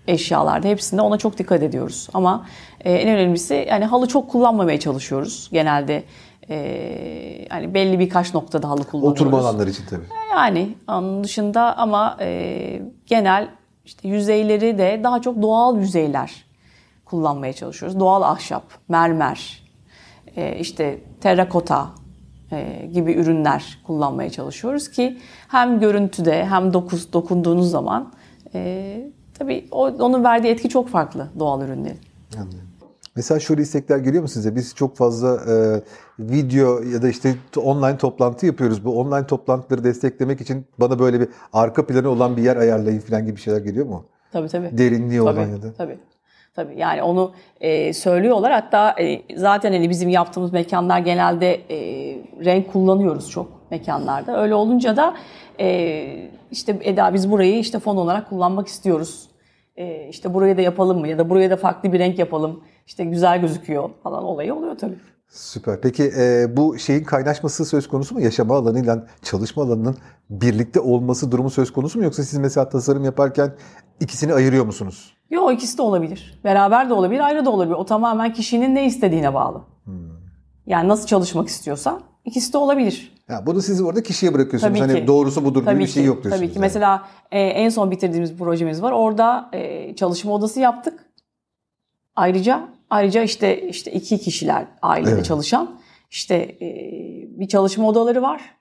eşyalarda 0.08 0.68
hepsinde 0.68 1.02
ona 1.02 1.18
çok 1.18 1.38
dikkat 1.38 1.62
ediyoruz. 1.62 2.08
Ama 2.14 2.46
e, 2.84 2.92
en 2.92 3.08
önemlisi 3.08 3.66
yani 3.70 3.84
halı 3.84 4.08
çok 4.08 4.30
kullanmamaya 4.30 4.80
çalışıyoruz. 4.80 5.48
Genelde 5.52 6.04
e, 6.50 7.46
hani 7.50 7.74
belli 7.74 7.98
birkaç 7.98 8.34
noktada 8.34 8.68
halı 8.68 8.84
kullanıyoruz. 8.84 9.20
Oturma 9.20 9.38
alanları 9.38 9.70
için 9.70 9.84
tabii. 9.90 10.04
Yani 10.32 10.74
onun 10.88 11.24
dışında 11.24 11.76
ama 11.76 12.16
e, 12.20 12.82
genel 13.06 13.48
işte 13.90 14.08
yüzeyleri 14.08 14.78
de 14.78 15.00
daha 15.04 15.22
çok 15.22 15.42
doğal 15.42 15.78
yüzeyler 15.78 16.44
kullanmaya 17.04 17.52
çalışıyoruz. 17.52 18.00
Doğal 18.00 18.22
ahşap, 18.22 18.62
mermer, 18.88 19.62
e, 20.36 20.58
işte 20.58 21.00
terrakota 21.20 21.90
e, 22.52 22.88
gibi 22.92 23.12
ürünler 23.12 23.78
kullanmaya 23.86 24.30
çalışıyoruz 24.30 24.90
ki 24.90 25.18
hem 25.48 25.80
görüntüde 25.80 26.46
hem 26.46 26.72
dokuz, 26.72 27.12
dokunduğunuz 27.12 27.70
zaman 27.70 28.12
e, 28.54 29.12
tabii 29.38 29.68
onun 29.72 30.24
verdiği 30.24 30.48
etki 30.48 30.68
çok 30.68 30.88
farklı 30.88 31.28
doğal 31.38 31.62
ürünlerin. 31.62 32.00
Anladım. 32.36 32.69
Mesela 33.20 33.40
şöyle 33.40 33.62
istekler 33.62 33.98
geliyor 33.98 34.22
mu 34.22 34.28
size? 34.28 34.56
Biz 34.56 34.74
çok 34.74 34.96
fazla 34.96 35.36
e, 35.52 35.82
video 36.18 36.82
ya 36.82 37.02
da 37.02 37.08
işte 37.08 37.34
online 37.56 37.98
toplantı 37.98 38.46
yapıyoruz. 38.46 38.84
Bu 38.84 39.00
online 39.00 39.26
toplantıları 39.26 39.84
desteklemek 39.84 40.40
için 40.40 40.66
bana 40.78 40.98
böyle 40.98 41.20
bir 41.20 41.28
arka 41.52 41.86
planı 41.86 42.08
olan 42.08 42.36
bir 42.36 42.42
yer 42.42 42.56
ayarlayın 42.56 43.00
falan 43.00 43.26
gibi 43.26 43.40
şeyler 43.40 43.60
geliyor 43.60 43.86
mu? 43.86 44.04
Tabii 44.32 44.48
tabii. 44.48 44.78
Derinliği 44.78 45.20
tabii, 45.20 45.30
olan 45.38 45.48
ya 45.48 45.62
da. 45.62 45.72
Tabii. 45.72 45.98
Tabii 46.54 46.78
yani 46.78 47.02
onu 47.02 47.32
e, 47.60 47.92
söylüyorlar. 47.92 48.52
Hatta 48.52 48.94
e, 49.00 49.22
zaten 49.36 49.72
hani 49.72 49.90
bizim 49.90 50.08
yaptığımız 50.08 50.52
mekanlar 50.52 50.98
genelde 50.98 51.54
e, 51.54 51.78
renk 52.44 52.72
kullanıyoruz 52.72 53.30
çok 53.30 53.70
mekanlarda. 53.70 54.42
Öyle 54.42 54.54
olunca 54.54 54.96
da 54.96 55.14
e, 55.60 56.30
işte 56.50 56.78
Eda 56.82 57.14
biz 57.14 57.30
burayı 57.30 57.58
işte 57.58 57.78
fon 57.78 57.96
olarak 57.96 58.28
kullanmak 58.28 58.68
istiyoruz. 58.68 59.29
E, 59.76 60.08
işte 60.08 60.34
burayı 60.34 60.56
da 60.56 60.60
yapalım 60.60 61.00
mı 61.00 61.08
ya 61.08 61.18
da 61.18 61.30
buraya 61.30 61.50
da 61.50 61.56
farklı 61.56 61.92
bir 61.92 61.98
renk 61.98 62.18
yapalım. 62.18 62.60
İşte 62.86 63.04
güzel 63.04 63.40
gözüküyor 63.40 63.90
falan 64.02 64.24
olayı 64.24 64.54
oluyor 64.54 64.78
tabii. 64.78 64.98
Süper. 65.28 65.80
Peki 65.80 66.12
e, 66.18 66.56
bu 66.56 66.78
şeyin 66.78 67.04
kaynaşması 67.04 67.64
söz 67.64 67.88
konusu 67.88 68.14
mu? 68.14 68.20
Yaşama 68.20 68.56
alanıyla 68.56 69.06
çalışma 69.22 69.62
alanının 69.62 69.96
birlikte 70.30 70.80
olması 70.80 71.32
durumu 71.32 71.50
söz 71.50 71.72
konusu 71.72 71.98
mu? 71.98 72.04
Yoksa 72.04 72.22
siz 72.22 72.38
mesela 72.38 72.68
tasarım 72.68 73.04
yaparken 73.04 73.52
ikisini 74.00 74.34
ayırıyor 74.34 74.66
musunuz? 74.66 75.14
Yok 75.30 75.52
ikisi 75.52 75.78
de 75.78 75.82
olabilir. 75.82 76.40
Beraber 76.44 76.88
de 76.88 76.94
olabilir, 76.94 77.20
ayrı 77.20 77.44
da 77.44 77.50
olabilir. 77.50 77.74
O 77.74 77.84
tamamen 77.84 78.32
kişinin 78.32 78.74
ne 78.74 78.86
istediğine 78.86 79.34
bağlı. 79.34 79.62
Hmm. 79.84 79.94
Yani 80.66 80.88
nasıl 80.88 81.06
çalışmak 81.06 81.48
istiyorsa 81.48 82.00
ikisi 82.24 82.52
de 82.52 82.58
olabilir. 82.58 83.19
Ya 83.30 83.46
bunu 83.46 83.62
siz 83.62 83.82
orada 83.82 84.02
kişiye 84.02 84.34
bırakıyorsunuz. 84.34 84.78
Tabii 84.78 84.88
hani 84.88 85.00
ki. 85.00 85.06
doğrusu 85.06 85.44
budur 85.44 85.64
Tabii 85.64 85.74
gibi 85.74 85.84
bir 85.84 85.90
şey 85.90 86.04
yok 86.04 86.14
diyorsunuz. 86.22 86.36
Tabii 86.36 86.48
ki. 86.48 86.54
Yani. 86.54 86.60
Mesela 86.60 87.08
e, 87.30 87.40
en 87.40 87.68
son 87.68 87.90
bitirdiğimiz 87.90 88.36
projemiz 88.36 88.82
var. 88.82 88.92
Orada 88.92 89.50
e, 89.52 89.94
çalışma 89.96 90.32
odası 90.32 90.60
yaptık. 90.60 91.04
Ayrıca 92.16 92.68
ayrıca 92.90 93.22
işte 93.22 93.68
işte 93.68 93.92
iki 93.92 94.18
kişiler 94.18 94.66
ailede 94.82 95.10
evet. 95.10 95.24
çalışan 95.24 95.80
işte 96.10 96.34
e, 96.34 96.68
bir 97.40 97.48
çalışma 97.48 97.88
odaları 97.88 98.22
var. 98.22 98.59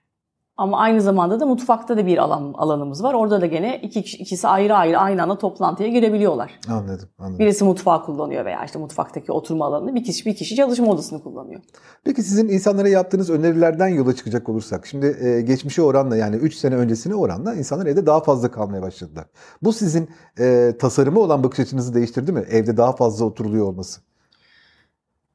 Ama 0.59 0.79
aynı 0.79 1.01
zamanda 1.01 1.39
da 1.39 1.45
mutfakta 1.45 1.97
da 1.97 2.05
bir 2.05 2.17
alan 2.17 2.53
alanımız 2.57 3.03
var. 3.03 3.13
Orada 3.13 3.41
da 3.41 3.45
gene 3.45 3.79
iki 3.83 3.99
ikisi 3.99 4.47
ayrı 4.47 4.75
ayrı 4.75 4.97
aynı 4.97 5.23
anda 5.23 5.37
toplantıya 5.37 5.89
girebiliyorlar. 5.89 6.59
Anladım, 6.69 7.09
anladım. 7.19 7.39
Birisi 7.39 7.63
mutfağı 7.63 8.05
kullanıyor 8.05 8.45
veya 8.45 8.65
işte 8.65 8.79
mutfaktaki 8.79 9.31
oturma 9.31 9.65
alanını 9.65 9.95
bir 9.95 10.03
kişi 10.03 10.25
bir 10.25 10.35
kişi 10.35 10.55
çalışma 10.55 10.87
odasını 10.87 11.23
kullanıyor. 11.23 11.61
Peki 12.03 12.23
sizin 12.23 12.49
insanlara 12.49 12.89
yaptığınız 12.89 13.29
önerilerden 13.29 13.87
yola 13.87 14.15
çıkacak 14.15 14.49
olursak 14.49 14.87
şimdi 14.87 15.17
e, 15.21 15.41
geçmişe 15.41 15.81
oranla 15.81 16.17
yani 16.17 16.35
3 16.35 16.55
sene 16.55 16.75
öncesine 16.75 17.15
oranla 17.15 17.55
insanlar 17.55 17.85
evde 17.85 18.05
daha 18.05 18.19
fazla 18.19 18.51
kalmaya 18.51 18.81
başladılar. 18.81 19.25
Bu 19.61 19.73
sizin 19.73 20.09
e, 20.39 20.73
tasarımı 20.79 21.19
olan 21.19 21.43
bakış 21.43 21.59
açınızı 21.59 21.93
değiştirdi 21.93 22.31
mi? 22.31 22.43
Evde 22.49 22.77
daha 22.77 22.91
fazla 22.95 23.25
oturuluyor 23.25 23.67
olması. 23.67 24.01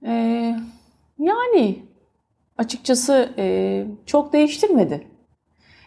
Ee, 0.06 0.56
yani 1.18 1.82
açıkçası 2.58 3.34
e, 3.38 3.86
çok 4.06 4.32
değiştirmedi. 4.32 5.13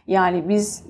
Yani 0.08 0.50
biz 0.50 0.84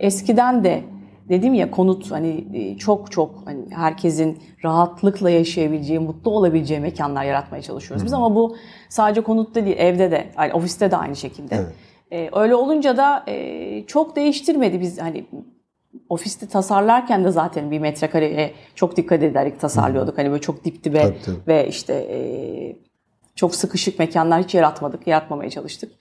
eskiden 0.00 0.64
de 0.64 0.84
dedim 1.28 1.54
ya 1.54 1.70
konut 1.70 2.10
hani 2.10 2.46
e, 2.54 2.78
çok 2.78 3.12
çok 3.12 3.42
hani 3.44 3.60
herkesin 3.70 4.38
rahatlıkla 4.64 5.30
yaşayabileceği, 5.30 5.98
mutlu 5.98 6.30
olabileceği 6.30 6.80
mekanlar 6.80 7.24
yaratmaya 7.24 7.62
çalışıyoruz 7.62 8.04
biz 8.04 8.12
ama 8.12 8.34
bu 8.34 8.56
sadece 8.88 9.20
konutta 9.20 9.64
değil, 9.64 9.76
evde 9.78 10.10
de, 10.10 10.26
yani 10.38 10.52
ofiste 10.52 10.90
de 10.90 10.96
aynı 10.96 11.16
şekilde. 11.16 11.54
Evet. 11.54 11.74
Ee, 12.12 12.30
öyle 12.32 12.54
olunca 12.54 12.96
da 12.96 13.24
e, 13.26 13.86
çok 13.86 14.16
değiştirmedi 14.16 14.80
biz 14.80 15.00
hani 15.00 15.26
ofiste 16.08 16.48
tasarlarken 16.48 17.24
de 17.24 17.30
zaten 17.30 17.70
bir 17.70 17.78
metrekareye 17.78 18.54
çok 18.74 18.96
dikkat 18.96 19.22
ederek 19.22 19.60
tasarlıyorduk. 19.60 20.18
Hani 20.18 20.30
böyle 20.30 20.40
çok 20.40 20.64
dip 20.64 20.84
dibe 20.84 21.02
tabii, 21.02 21.22
tabii. 21.24 21.36
ve 21.46 21.68
işte 21.68 21.94
e, 21.94 22.20
çok 23.36 23.54
sıkışık 23.54 23.98
mekanlar 23.98 24.42
hiç 24.42 24.54
yaratmadık, 24.54 25.06
yaratmamaya 25.06 25.50
çalıştık. 25.50 25.92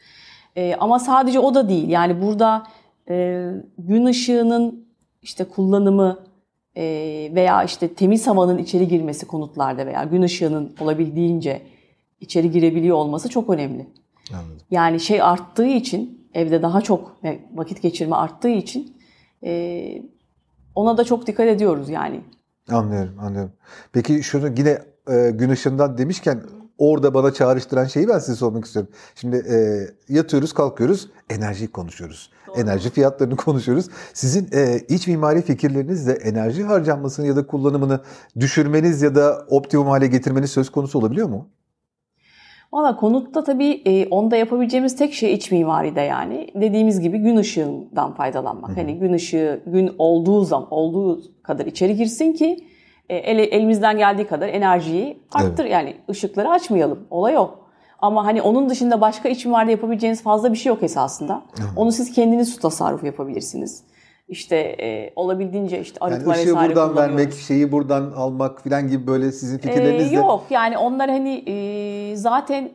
E, 0.60 0.76
ama 0.80 1.00
sadece 1.00 1.40
o 1.40 1.56
da 1.56 1.70
değil. 1.70 1.90
Yani 1.90 2.22
burada 2.22 2.64
e, 3.10 3.48
gün 3.78 4.06
ışığının 4.06 4.86
işte 5.22 5.44
kullanımı 5.44 6.20
e, 6.76 6.84
veya 7.36 7.64
işte 7.64 7.94
temiz 7.94 8.28
havanın 8.28 8.58
içeri 8.58 8.88
girmesi 8.88 9.28
konutlarda 9.28 9.86
veya 9.86 10.04
gün 10.04 10.22
ışığının 10.22 10.76
olabildiğince 10.80 11.62
içeri 12.22 12.52
girebiliyor 12.52 12.98
olması 12.98 13.30
çok 13.30 13.50
önemli. 13.50 13.88
Anladım. 14.34 14.58
Yani 14.72 15.00
şey 15.00 15.22
arttığı 15.22 15.66
için 15.66 16.30
evde 16.34 16.62
daha 16.62 16.82
çok 16.82 17.18
vakit 17.54 17.82
geçirme 17.82 18.16
arttığı 18.16 18.50
için 18.50 18.98
e, 19.44 20.04
ona 20.76 20.98
da 20.98 21.04
çok 21.04 21.28
dikkat 21.28 21.48
ediyoruz 21.48 21.90
yani. 21.90 22.22
Anlıyorum, 22.72 23.20
anlıyorum. 23.20 23.52
Peki 23.94 24.24
şunu 24.24 24.48
yine 24.58 24.80
e, 25.10 25.32
gün 25.32 25.50
ışığından 25.50 25.98
demişken 25.98 26.42
orada 26.80 27.14
bana 27.14 27.34
çağrıştıran 27.34 27.86
şeyi 27.86 28.08
ben 28.08 28.20
size 28.20 28.36
sormak 28.36 28.66
istiyorum. 28.66 28.92
Şimdi 29.16 29.38
e, 29.38 29.58
yatıyoruz, 30.14 30.54
kalkıyoruz, 30.54 31.10
enerjiyi 31.30 31.72
konuşuyoruz. 31.72 32.32
Doğru. 32.48 32.58
Enerji 32.60 32.90
fiyatlarını 32.90 33.36
konuşuyoruz. 33.36 33.86
Sizin 34.14 34.50
e, 34.54 34.80
iç 34.90 35.08
mimari 35.08 35.42
fikirlerinizle 35.42 36.12
enerji 36.12 36.64
harcanmasını 36.64 37.28
ya 37.28 37.36
da 37.36 37.48
kullanımını 37.48 38.00
düşürmeniz 38.40 39.02
ya 39.02 39.16
da 39.16 39.46
optimum 39.50 39.88
hale 39.88 40.08
getirmeniz 40.08 40.52
söz 40.52 40.70
konusu 40.70 41.00
olabiliyor 41.00 41.30
mu? 41.30 41.48
Valla 42.74 42.96
konutta 42.96 43.44
tabii 43.44 43.82
e, 43.86 44.08
onda 44.08 44.36
yapabileceğimiz 44.36 44.96
tek 44.96 45.14
şey 45.14 45.34
iç 45.34 45.52
mimaride 45.52 46.02
yani. 46.02 46.48
Dediğimiz 46.56 47.00
gibi 47.00 47.18
gün 47.18 47.38
ışığından 47.38 48.14
faydalanmak. 48.14 48.70
Hı 48.70 48.74
hı. 48.74 48.80
Hani 48.80 49.00
gün 49.00 49.14
ışığı 49.14 49.64
gün 49.66 49.92
olduğu 49.98 50.46
zaman 50.46 50.74
olduğu 50.74 51.22
kadar 51.44 51.66
içeri 51.66 51.96
girsin 51.96 52.34
ki 52.34 52.66
el, 53.10 53.40
elimizden 53.40 53.98
geldiği 53.98 54.28
kadar 54.28 54.50
enerjiyi 54.50 55.24
arttır. 55.32 55.64
Evet. 55.64 55.72
Yani 55.72 55.96
ışıkları 56.10 56.50
açmayalım. 56.50 57.08
Olay 57.10 57.38
o. 57.38 57.56
Ama 58.00 58.26
hani 58.26 58.42
onun 58.42 58.70
dışında 58.70 59.02
başka 59.02 59.30
iç 59.30 59.46
mimaride 59.46 59.72
yapabileceğiniz 59.72 60.24
fazla 60.24 60.52
bir 60.54 60.58
şey 60.58 60.70
yok 60.70 60.84
esasında. 60.84 61.34
Hı. 61.34 61.64
Onu 61.76 61.92
siz 61.92 62.14
kendiniz 62.14 62.54
su 62.54 62.60
tasarrufu 62.60 63.06
yapabilirsiniz. 63.06 63.84
İşte 64.28 64.56
e, 64.56 65.14
olabildiğince 65.16 65.82
işte 65.82 65.98
arıtma 66.02 66.36
yani 66.36 66.44
ışığı 66.44 66.56
buradan 66.56 66.96
vermek, 66.96 67.34
şeyi 67.34 67.72
buradan 67.72 68.12
almak 68.16 68.64
falan 68.64 68.88
gibi 68.88 69.08
böyle 69.08 69.32
sizin 69.32 69.58
e, 69.58 69.62
fikirleriniz 69.62 70.14
ee, 70.14 70.16
Yok 70.16 70.44
yani 70.50 70.78
onlar 70.78 71.10
hani 71.10 71.44
e, 71.48 72.16
zaten 72.16 72.72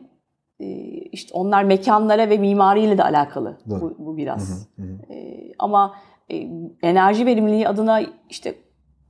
e, 0.59 0.65
işte 1.11 1.29
onlar 1.33 1.63
mekanlara 1.63 2.29
ve 2.29 2.37
mimariyle 2.37 2.97
de 2.97 3.03
alakalı 3.03 3.57
bu, 3.65 3.95
bu 3.97 4.17
biraz. 4.17 4.67
Hı 4.75 4.81
hı 4.81 4.87
hı. 4.87 5.13
E, 5.13 5.51
ama 5.59 5.95
e, 6.29 6.47
enerji 6.81 7.25
verimliliği 7.25 7.67
adına 7.67 8.01
işte 8.29 8.55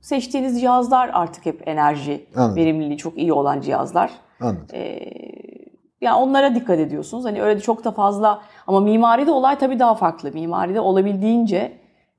seçtiğiniz 0.06 0.60
cihazlar 0.60 1.10
artık 1.12 1.46
hep 1.46 1.68
enerji 1.68 2.26
Anladım. 2.36 2.56
verimliliği 2.56 2.98
çok 2.98 3.18
iyi 3.18 3.32
olan 3.32 3.60
cihazlar. 3.60 4.10
Anladım. 4.40 4.66
E, 4.72 5.00
yani 6.00 6.16
onlara 6.16 6.54
dikkat 6.54 6.78
ediyorsunuz. 6.78 7.24
Hani 7.24 7.42
öyle 7.42 7.60
çok 7.60 7.84
da 7.84 7.90
fazla 7.90 8.42
ama 8.66 8.80
mimaride 8.80 9.30
olay 9.30 9.58
tabii 9.58 9.78
daha 9.78 9.94
farklı. 9.94 10.30
Mimaride 10.32 10.80
olabildiğince 10.80 11.72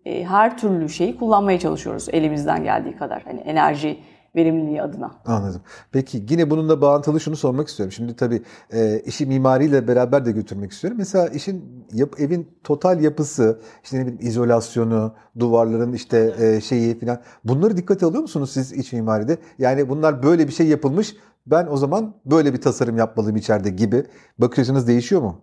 e, 0.05 0.23
her 0.23 0.57
türlü 0.57 0.89
şeyi 0.89 1.17
kullanmaya 1.17 1.59
çalışıyoruz 1.59 2.09
elimizden 2.11 2.63
geldiği 2.63 2.95
kadar. 2.95 3.23
Hani 3.23 3.39
enerji 3.39 3.97
verimliliği 4.37 4.81
adına. 4.81 5.11
Anladım. 5.25 5.61
Peki 5.91 6.25
yine 6.29 6.49
bununla 6.49 6.81
bağlantılı 6.81 7.19
şunu 7.19 7.35
sormak 7.35 7.67
istiyorum. 7.67 7.91
Şimdi 7.91 8.15
tabii 8.15 8.41
e, 8.73 8.99
işi 9.05 9.25
mimariyle 9.25 9.87
beraber 9.87 10.25
de 10.25 10.31
götürmek 10.31 10.71
istiyorum. 10.71 10.97
Mesela 10.97 11.27
işin 11.27 11.85
yap, 11.93 12.19
evin 12.19 12.47
total 12.63 13.01
yapısı, 13.01 13.59
işte 13.83 13.97
ne 13.97 14.01
bileyim 14.01 14.19
izolasyonu, 14.21 15.13
duvarların 15.39 15.93
işte 15.93 16.33
e, 16.39 16.61
şeyi 16.61 16.99
falan 16.99 17.21
bunları 17.43 17.77
dikkate 17.77 18.05
alıyor 18.05 18.21
musunuz 18.21 18.51
siz 18.51 18.73
iç 18.73 18.93
mimaride? 18.93 19.37
Yani 19.59 19.89
bunlar 19.89 20.23
böyle 20.23 20.47
bir 20.47 20.53
şey 20.53 20.67
yapılmış. 20.67 21.15
Ben 21.47 21.67
o 21.67 21.77
zaman 21.77 22.13
böyle 22.25 22.53
bir 22.53 22.61
tasarım 22.61 22.97
yapmalıyım 22.97 23.37
içeride 23.37 23.69
gibi. 23.69 24.03
Bakış 24.37 24.59
açınız 24.59 24.87
değişiyor 24.87 25.21
mu? 25.21 25.41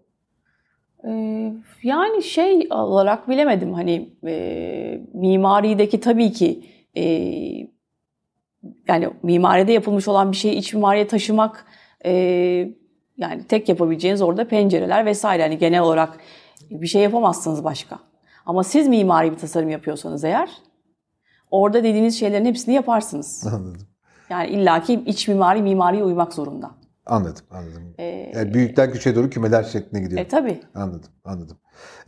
Ee, 1.08 1.52
yani 1.82 2.22
şey 2.22 2.68
olarak 2.70 3.28
bilemedim 3.28 3.72
hani 3.72 4.12
e, 4.26 5.06
mimarideki 5.14 6.00
tabii 6.00 6.32
ki 6.32 6.64
e, 6.96 7.04
yani 8.88 9.10
mimaride 9.22 9.72
yapılmış 9.72 10.08
olan 10.08 10.32
bir 10.32 10.36
şeyi 10.36 10.54
iç 10.54 10.74
mimariye 10.74 11.06
taşımak 11.06 11.66
e, 12.04 12.12
yani 13.16 13.44
tek 13.48 13.68
yapabileceğiniz 13.68 14.22
orada 14.22 14.48
pencereler 14.48 15.06
vesaire. 15.06 15.42
Yani 15.42 15.58
genel 15.58 15.80
olarak 15.80 16.18
bir 16.70 16.86
şey 16.86 17.02
yapamazsınız 17.02 17.64
başka. 17.64 17.98
Ama 18.46 18.64
siz 18.64 18.88
mimari 18.88 19.32
bir 19.32 19.36
tasarım 19.36 19.70
yapıyorsanız 19.70 20.24
eğer 20.24 20.50
orada 21.50 21.84
dediğiniz 21.84 22.20
şeylerin 22.20 22.44
hepsini 22.44 22.74
yaparsınız. 22.74 23.46
Anladım. 23.52 23.86
Yani 24.30 24.48
illaki 24.48 24.94
iç 25.06 25.28
mimari 25.28 25.62
mimariye 25.62 26.04
uymak 26.04 26.32
zorunda. 26.32 26.70
Anladım, 27.06 27.44
anladım. 27.50 27.94
Ee, 27.98 28.32
yani 28.34 28.54
büyükten 28.54 28.92
küçüğe 28.92 29.16
doğru 29.16 29.30
kümeler 29.30 29.62
şeklinde 29.62 30.02
gidiyor. 30.02 30.20
E 30.20 30.28
tabii. 30.28 30.60
Anladım, 30.74 31.10
anladım. 31.24 31.56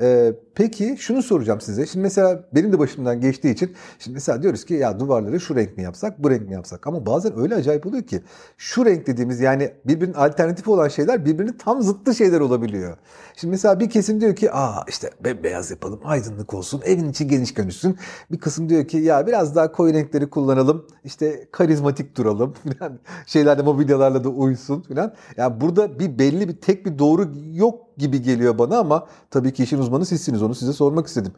Ee, 0.00 0.32
peki 0.54 0.96
şunu 0.98 1.22
soracağım 1.22 1.60
size. 1.60 1.86
Şimdi 1.86 2.02
mesela 2.02 2.44
benim 2.54 2.72
de 2.72 2.78
başımdan 2.78 3.20
geçtiği 3.20 3.50
için 3.50 3.74
şimdi 3.98 4.14
mesela 4.14 4.42
diyoruz 4.42 4.64
ki 4.64 4.74
ya 4.74 5.00
duvarları 5.00 5.40
şu 5.40 5.56
renk 5.56 5.76
mi 5.76 5.82
yapsak, 5.82 6.22
bu 6.22 6.30
renk 6.30 6.48
mi 6.48 6.54
yapsak? 6.54 6.86
Ama 6.86 7.06
bazen 7.06 7.38
öyle 7.38 7.54
acayip 7.54 7.86
oluyor 7.86 8.02
ki 8.02 8.22
şu 8.56 8.84
renk 8.86 9.06
dediğimiz 9.06 9.40
yani 9.40 9.72
birbirinin 9.84 10.14
alternatifi 10.14 10.70
olan 10.70 10.88
şeyler 10.88 11.24
birbirinin 11.24 11.52
tam 11.52 11.82
zıttı 11.82 12.14
şeyler 12.14 12.40
olabiliyor. 12.40 12.96
Şimdi 13.36 13.50
mesela 13.50 13.80
bir 13.80 13.90
kesim 13.90 14.20
diyor 14.20 14.36
ki 14.36 14.52
aa 14.52 14.84
işte 14.88 15.10
beyaz 15.42 15.70
yapalım, 15.70 16.00
aydınlık 16.04 16.54
olsun, 16.54 16.82
evin 16.84 17.08
içi 17.08 17.26
geniş 17.26 17.54
görünsün. 17.54 17.98
Bir 18.30 18.38
kısım 18.38 18.68
diyor 18.68 18.88
ki 18.88 18.96
ya 18.96 19.26
biraz 19.26 19.56
daha 19.56 19.72
koyu 19.72 19.94
renkleri 19.94 20.30
kullanalım, 20.30 20.86
işte 21.04 21.48
karizmatik 21.52 22.16
duralım 22.16 22.54
falan. 22.78 22.98
Şeylerde 23.26 23.62
mobilyalarla 23.62 24.24
da 24.24 24.28
uysun 24.28 24.82
falan. 24.82 25.14
Yani 25.36 25.60
burada 25.60 25.98
bir 25.98 26.18
belli 26.18 26.48
bir 26.48 26.56
tek 26.56 26.86
bir 26.86 26.98
doğru 26.98 27.28
yok 27.52 27.85
gibi 27.98 28.22
geliyor 28.22 28.58
bana 28.58 28.78
ama 28.78 29.06
tabii 29.30 29.52
ki 29.52 29.62
işin 29.62 29.78
uzmanı 29.78 30.06
sizsiniz. 30.06 30.42
Onu 30.42 30.54
size 30.54 30.72
sormak 30.72 31.06
istedim. 31.06 31.32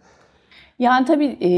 Yani 0.78 1.06
tabii 1.06 1.38
e, 1.42 1.50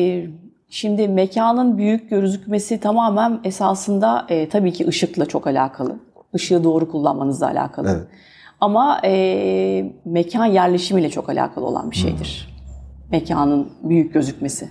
şimdi 0.68 1.08
mekanın 1.08 1.78
büyük 1.78 2.10
gözükmesi 2.10 2.80
tamamen 2.80 3.40
esasında 3.44 4.26
e, 4.28 4.48
tabii 4.48 4.72
ki 4.72 4.86
ışıkla 4.86 5.26
çok 5.26 5.46
alakalı. 5.46 5.98
Işığı 6.34 6.64
doğru 6.64 6.90
kullanmanızla 6.90 7.46
alakalı. 7.46 7.90
Evet. 7.90 8.08
Ama 8.60 9.00
e, 9.04 9.92
mekan 10.04 10.46
yerleşimiyle 10.46 11.10
çok 11.10 11.28
alakalı 11.28 11.66
olan 11.66 11.90
bir 11.90 11.96
şeydir. 11.96 12.48
Hmm. 12.48 13.10
Mekanın 13.10 13.68
büyük 13.82 14.14
gözükmesi. 14.14 14.70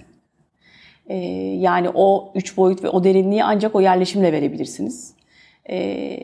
E, 1.08 1.18
yani 1.60 1.90
o 1.94 2.32
üç 2.36 2.58
boyut 2.58 2.84
ve 2.84 2.90
o 2.90 3.04
derinliği 3.04 3.44
ancak 3.44 3.76
o 3.76 3.82
yerleşimle 3.82 4.32
verebilirsiniz. 4.34 5.14
E, 5.70 6.18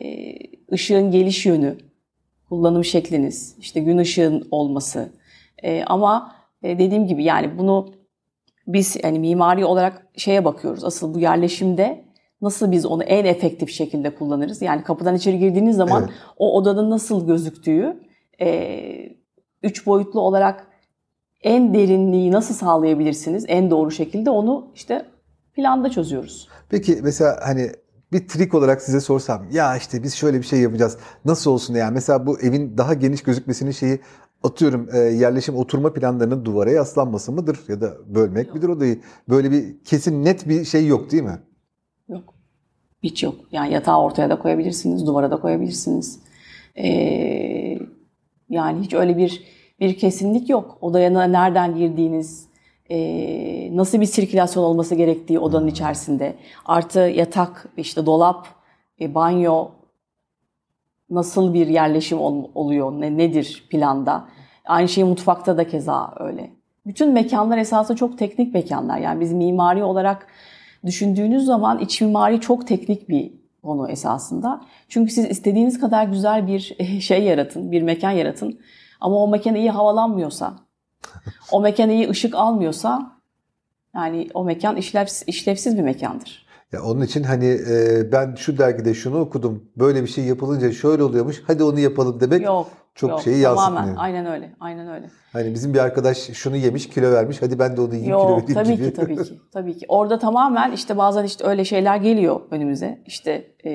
ışığın 0.72 1.10
geliş 1.10 1.46
yönü, 1.46 1.76
kullanım 2.48 2.84
şekliniz, 2.84 3.56
işte 3.58 3.80
gün 3.80 3.98
ışığın 3.98 4.48
olması. 4.50 5.12
E, 5.62 5.84
ama 5.84 6.34
e, 6.62 6.78
dediğim 6.78 7.06
gibi 7.06 7.24
yani 7.24 7.58
bunu 7.58 7.94
biz 8.66 8.96
yani 9.04 9.18
mimari 9.18 9.64
olarak 9.64 10.06
şeye 10.16 10.44
bakıyoruz. 10.44 10.84
Asıl 10.84 11.14
bu 11.14 11.18
yerleşimde 11.18 12.04
nasıl 12.42 12.70
biz 12.70 12.86
onu 12.86 13.02
en 13.02 13.24
efektif 13.24 13.70
şekilde 13.70 14.14
kullanırız? 14.14 14.62
Yani 14.62 14.84
kapıdan 14.84 15.14
içeri 15.14 15.38
girdiğiniz 15.38 15.76
zaman 15.76 16.02
evet. 16.02 16.14
o 16.36 16.56
odanın 16.56 16.90
nasıl 16.90 17.26
gözüktüğü, 17.26 17.96
e, 18.40 18.80
üç 19.62 19.86
boyutlu 19.86 20.20
olarak 20.20 20.66
en 21.42 21.74
derinliği 21.74 22.32
nasıl 22.32 22.54
sağlayabilirsiniz 22.54 23.44
en 23.48 23.70
doğru 23.70 23.90
şekilde 23.90 24.30
onu 24.30 24.70
işte 24.74 25.06
planda 25.54 25.90
çözüyoruz. 25.90 26.48
Peki 26.68 26.98
mesela 27.02 27.40
hani 27.42 27.70
bir 28.12 28.28
trik 28.28 28.54
olarak 28.54 28.82
size 28.82 29.00
sorsam 29.00 29.46
ya 29.52 29.76
işte 29.76 30.02
biz 30.02 30.14
şöyle 30.14 30.38
bir 30.38 30.46
şey 30.46 30.60
yapacağız 30.60 30.98
nasıl 31.24 31.50
olsun 31.50 31.74
yani 31.74 31.94
mesela 31.94 32.26
bu 32.26 32.40
evin 32.40 32.78
daha 32.78 32.94
geniş 32.94 33.22
gözükmesinin 33.22 33.70
şeyi 33.70 34.00
atıyorum 34.42 34.88
e, 34.92 34.98
yerleşim 34.98 35.56
oturma 35.56 35.92
planlarının 35.92 36.44
duvara 36.44 36.70
yaslanması 36.70 37.32
mıdır 37.32 37.58
ya 37.68 37.80
da 37.80 37.96
bölmek 38.06 38.46
yok. 38.46 38.54
midir 38.56 38.68
odayı? 38.68 39.00
Böyle 39.28 39.50
bir 39.50 39.84
kesin 39.84 40.24
net 40.24 40.48
bir 40.48 40.64
şey 40.64 40.86
yok 40.86 41.12
değil 41.12 41.22
mi? 41.22 41.38
Yok. 42.08 42.34
Hiç 43.02 43.22
yok. 43.22 43.34
Yani 43.52 43.72
yatağı 43.72 43.98
ortaya 43.98 44.30
da 44.30 44.38
koyabilirsiniz 44.38 45.06
duvara 45.06 45.30
da 45.30 45.40
koyabilirsiniz. 45.40 46.18
Ee, 46.76 47.78
yani 48.48 48.80
hiç 48.82 48.94
öyle 48.94 49.16
bir 49.16 49.42
bir 49.80 49.98
kesinlik 49.98 50.48
yok. 50.48 50.78
Odaya 50.80 51.26
nereden 51.26 51.76
girdiğiniz 51.76 52.46
e, 52.90 53.76
nasıl 53.76 54.00
bir 54.00 54.06
sirkülasyon 54.06 54.64
olması 54.64 54.94
gerektiği 54.94 55.38
odanın 55.38 55.62
hmm. 55.62 55.68
içerisinde. 55.68 56.34
Artı 56.64 57.00
yatak, 57.00 57.68
işte 57.76 58.06
dolap, 58.06 58.48
e, 59.00 59.14
banyo 59.14 59.68
nasıl 61.10 61.54
bir 61.54 61.66
yerleşim 61.66 62.20
ol, 62.20 62.44
oluyor, 62.54 62.92
ne, 62.92 63.16
nedir 63.18 63.66
planda. 63.70 64.28
Aynı 64.64 64.88
şey 64.88 65.04
mutfakta 65.04 65.56
da 65.56 65.68
keza 65.68 66.14
öyle. 66.18 66.50
Bütün 66.86 67.12
mekanlar 67.12 67.58
esasında 67.58 67.96
çok 67.96 68.18
teknik 68.18 68.54
mekanlar. 68.54 68.98
Yani 68.98 69.20
biz 69.20 69.32
mimari 69.32 69.84
olarak 69.84 70.26
düşündüğünüz 70.84 71.44
zaman 71.44 71.78
iç 71.78 72.00
mimari 72.00 72.40
çok 72.40 72.66
teknik 72.66 73.08
bir 73.08 73.32
konu 73.62 73.90
esasında. 73.90 74.60
Çünkü 74.88 75.12
siz 75.12 75.30
istediğiniz 75.30 75.80
kadar 75.80 76.04
güzel 76.04 76.46
bir 76.46 76.60
şey 77.00 77.22
yaratın, 77.22 77.72
bir 77.72 77.82
mekan 77.82 78.10
yaratın. 78.10 78.60
Ama 79.00 79.16
o 79.16 79.28
mekan 79.28 79.54
iyi 79.54 79.70
havalanmıyorsa, 79.70 80.54
o 81.52 81.60
mekan 81.60 81.90
iyi 81.90 82.10
ışık 82.10 82.34
almıyorsa 82.34 83.12
yani 83.94 84.28
o 84.34 84.44
mekan 84.44 84.76
işlevsiz, 84.76 85.28
işlevsiz 85.28 85.76
bir 85.76 85.82
mekandır. 85.82 86.46
Ya 86.72 86.82
onun 86.82 87.00
için 87.00 87.22
hani 87.22 87.46
e, 87.46 88.12
ben 88.12 88.34
şu 88.34 88.58
dergide 88.58 88.94
şunu 88.94 89.20
okudum. 89.20 89.64
Böyle 89.76 90.02
bir 90.02 90.08
şey 90.08 90.24
yapılınca 90.24 90.72
şöyle 90.72 91.02
oluyormuş. 91.02 91.42
Hadi 91.46 91.64
onu 91.64 91.80
yapalım 91.80 92.20
demek. 92.20 92.42
Yok. 92.42 92.68
Çok 92.94 93.10
yok, 93.10 93.20
şeyi 93.20 93.38
yansıtmıyor. 93.38 93.76
Tamamen 93.76 93.96
aynen 93.96 94.26
öyle. 94.26 94.52
Aynen 94.60 94.88
öyle. 94.88 95.10
Hani 95.32 95.54
bizim 95.54 95.74
bir 95.74 95.78
arkadaş 95.78 96.18
şunu 96.18 96.56
yemiş 96.56 96.88
kilo 96.88 97.12
vermiş. 97.12 97.42
Hadi 97.42 97.58
ben 97.58 97.76
de 97.76 97.80
onu 97.80 97.94
yiyeyim 97.94 98.12
yok, 98.12 98.46
kilo 98.46 98.56
vereyim 98.58 98.64
tabii 98.64 98.76
gibi. 98.76 98.90
ki 98.90 98.94
tabii 98.94 99.16
ki. 99.16 99.40
Tabii 99.52 99.76
ki. 99.76 99.86
Orada 99.88 100.18
tamamen 100.18 100.72
işte 100.72 100.98
bazen 100.98 101.24
işte 101.24 101.46
öyle 101.46 101.64
şeyler 101.64 101.96
geliyor 101.96 102.40
önümüze. 102.50 103.02
İşte, 103.06 103.54
e, 103.64 103.72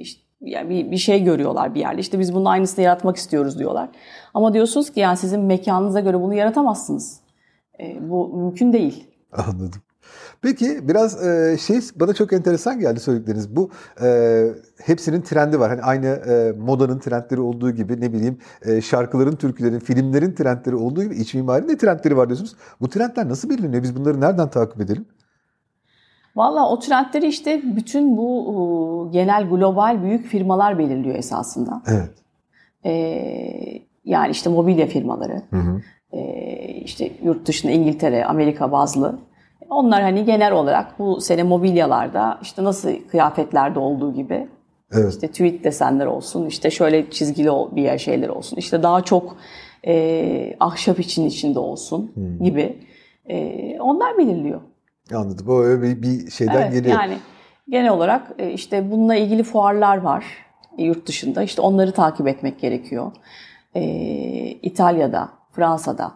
işte 0.00 0.25
yani 0.40 0.70
bir, 0.70 0.90
bir 0.90 0.96
şey 0.96 1.24
görüyorlar 1.24 1.74
bir 1.74 1.80
yerde. 1.80 2.00
İşte 2.00 2.18
biz 2.18 2.34
bunun 2.34 2.44
aynısını 2.44 2.84
yaratmak 2.84 3.16
istiyoruz 3.16 3.58
diyorlar. 3.58 3.88
Ama 4.34 4.54
diyorsunuz 4.54 4.90
ki 4.90 5.00
yani 5.00 5.16
sizin 5.16 5.40
mekanınıza 5.40 6.00
göre 6.00 6.20
bunu 6.20 6.34
yaratamazsınız. 6.34 7.20
E, 7.80 8.10
bu 8.10 8.36
mümkün 8.36 8.72
değil. 8.72 9.06
Anladım. 9.32 9.80
Peki 10.42 10.88
biraz 10.88 11.26
e, 11.26 11.56
şey 11.58 11.80
bana 11.96 12.14
çok 12.14 12.32
enteresan 12.32 12.80
geldi 12.80 13.00
söyledikleriniz. 13.00 13.56
Bu 13.56 13.70
e, 14.02 14.48
hepsinin 14.82 15.22
trendi 15.22 15.60
var. 15.60 15.70
Hani 15.70 15.82
aynı 15.82 16.06
e, 16.06 16.52
modanın 16.58 16.98
trendleri 16.98 17.40
olduğu 17.40 17.70
gibi 17.70 18.00
ne 18.00 18.12
bileyim 18.12 18.38
e, 18.62 18.80
şarkıların, 18.80 19.36
türkülerin, 19.36 19.78
filmlerin 19.78 20.34
trendleri 20.34 20.76
olduğu 20.76 21.02
gibi 21.02 21.16
iç 21.16 21.34
mimarinin 21.34 21.68
de 21.68 21.76
trendleri 21.76 22.16
var 22.16 22.28
diyorsunuz. 22.28 22.56
Bu 22.80 22.88
trendler 22.88 23.28
nasıl 23.28 23.50
belirleniyor? 23.50 23.82
Biz 23.82 23.96
bunları 23.96 24.20
nereden 24.20 24.50
takip 24.50 24.80
edelim? 24.80 25.06
Valla 26.36 26.70
o 26.70 26.78
trendleri 26.78 27.26
işte 27.26 27.62
bütün 27.64 28.16
bu 28.16 29.08
genel 29.12 29.48
global 29.48 30.02
büyük 30.02 30.26
firmalar 30.26 30.78
belirliyor 30.78 31.14
esasında. 31.14 31.82
Evet. 31.86 32.10
Ee, 32.84 33.82
yani 34.04 34.30
işte 34.30 34.50
mobilya 34.50 34.86
firmaları, 34.86 35.42
hı 35.50 35.56
hı. 35.56 35.80
E, 36.12 36.22
işte 36.84 37.10
yurt 37.22 37.46
dışında 37.46 37.72
İngiltere, 37.72 38.24
Amerika 38.24 38.72
bazlı. 38.72 39.18
Onlar 39.70 40.02
hani 40.02 40.24
genel 40.24 40.52
olarak 40.52 40.98
bu 40.98 41.20
sene 41.20 41.42
mobilyalarda 41.42 42.38
işte 42.42 42.64
nasıl 42.64 42.90
kıyafetlerde 43.10 43.78
olduğu 43.78 44.14
gibi 44.14 44.48
evet. 44.92 45.14
işte 45.14 45.28
tweet 45.28 45.64
desenler 45.64 46.06
olsun, 46.06 46.46
işte 46.46 46.70
şöyle 46.70 47.10
çizgili 47.10 47.48
bir 47.76 47.82
yer 47.82 47.98
şeyler 47.98 48.28
olsun, 48.28 48.56
işte 48.56 48.82
daha 48.82 49.00
çok 49.00 49.36
e, 49.86 50.56
ahşap 50.60 51.00
için 51.00 51.26
içinde 51.26 51.58
olsun 51.58 52.10
hmm. 52.14 52.44
gibi 52.44 52.78
e, 53.28 53.80
onlar 53.80 54.18
belirliyor. 54.18 54.60
Anladım. 55.14 55.48
O 55.48 55.62
öyle 55.62 55.82
bir, 55.82 56.02
bir 56.02 56.30
şeyden 56.30 56.62
evet, 56.62 56.72
geliyor. 56.72 57.00
Yani 57.00 57.18
genel 57.68 57.90
olarak 57.90 58.32
e, 58.38 58.50
işte 58.52 58.90
bununla 58.90 59.14
ilgili 59.14 59.42
fuarlar 59.42 59.96
var 59.96 60.24
e, 60.78 60.84
yurt 60.84 61.06
dışında. 61.06 61.42
İşte 61.42 61.62
onları 61.62 61.92
takip 61.92 62.28
etmek 62.28 62.60
gerekiyor. 62.60 63.12
Ee, 63.74 63.80
İtalya'da, 64.62 65.28
Fransa'da. 65.52 66.14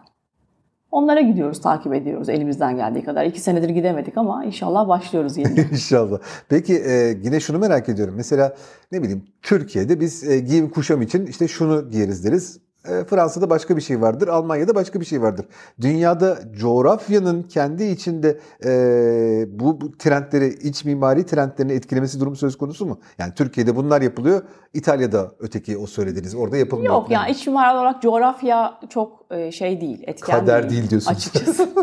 Onlara 0.91 1.21
gidiyoruz, 1.21 1.61
takip 1.61 1.93
ediyoruz 1.93 2.29
elimizden 2.29 2.75
geldiği 2.75 3.03
kadar. 3.03 3.25
İki 3.25 3.41
senedir 3.41 3.69
gidemedik 3.69 4.17
ama 4.17 4.45
inşallah 4.45 4.87
başlıyoruz 4.87 5.37
yeni. 5.37 5.59
İnşallah. 5.71 6.19
Peki 6.49 6.73
e, 6.73 7.17
yine 7.23 7.39
şunu 7.39 7.59
merak 7.59 7.89
ediyorum. 7.89 8.13
Mesela 8.17 8.55
ne 8.91 9.01
bileyim 9.01 9.23
Türkiye'de 9.41 9.99
biz 9.99 10.29
e, 10.29 10.39
giyim 10.39 10.69
kuşam 10.69 11.01
için 11.01 11.25
işte 11.25 11.47
şunu 11.47 11.89
giyeriz 11.91 12.25
deriz. 12.25 12.59
E, 12.89 13.03
Fransa'da 13.03 13.49
başka 13.49 13.77
bir 13.77 13.81
şey 13.81 14.01
vardır, 14.01 14.27
Almanya'da 14.27 14.75
başka 14.75 14.99
bir 14.99 15.05
şey 15.05 15.21
vardır. 15.21 15.45
Dünyada 15.81 16.39
coğrafyanın 16.59 17.43
kendi 17.43 17.83
içinde 17.83 18.39
e, 18.65 19.59
bu, 19.59 19.81
bu 19.81 19.97
trendleri, 19.97 20.47
iç 20.47 20.85
mimari 20.85 21.25
trendlerini 21.25 21.73
etkilemesi 21.73 22.19
durumu 22.19 22.35
söz 22.35 22.57
konusu 22.57 22.85
mu? 22.85 22.99
Yani 23.17 23.33
Türkiye'de 23.33 23.75
bunlar 23.75 24.01
yapılıyor, 24.01 24.41
İtalya'da 24.73 25.31
öteki 25.39 25.77
o 25.77 25.87
söylediğiniz 25.87 26.35
orada 26.35 26.57
yapılmıyor. 26.57 26.93
Yok 26.93 27.11
yani 27.11 27.31
iç 27.31 27.47
mimari 27.47 27.77
olarak 27.77 28.01
coğrafya 28.01 28.79
çok 28.89 29.25
e, 29.31 29.51
şey 29.51 29.81
değil, 29.81 30.03
etken 30.07 30.39
Kader 30.39 30.69
değil, 30.69 30.71
değil 30.71 30.89
diyorsunuz. 30.89 31.17
Açıkçası. 31.17 31.69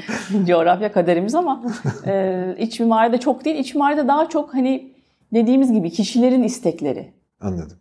coğrafya 0.46 0.92
kaderimiz 0.92 1.34
ama 1.34 1.64
e, 2.06 2.54
iç 2.58 2.80
mimari 2.80 3.12
de 3.12 3.18
çok 3.18 3.44
değil. 3.44 3.56
İç 3.56 3.74
mimari 3.74 3.96
de 3.96 4.08
daha 4.08 4.28
çok 4.28 4.54
hani 4.54 4.92
dediğimiz 5.34 5.72
gibi 5.72 5.90
kişilerin 5.90 6.42
istekleri. 6.42 7.12
Anladım. 7.40 7.76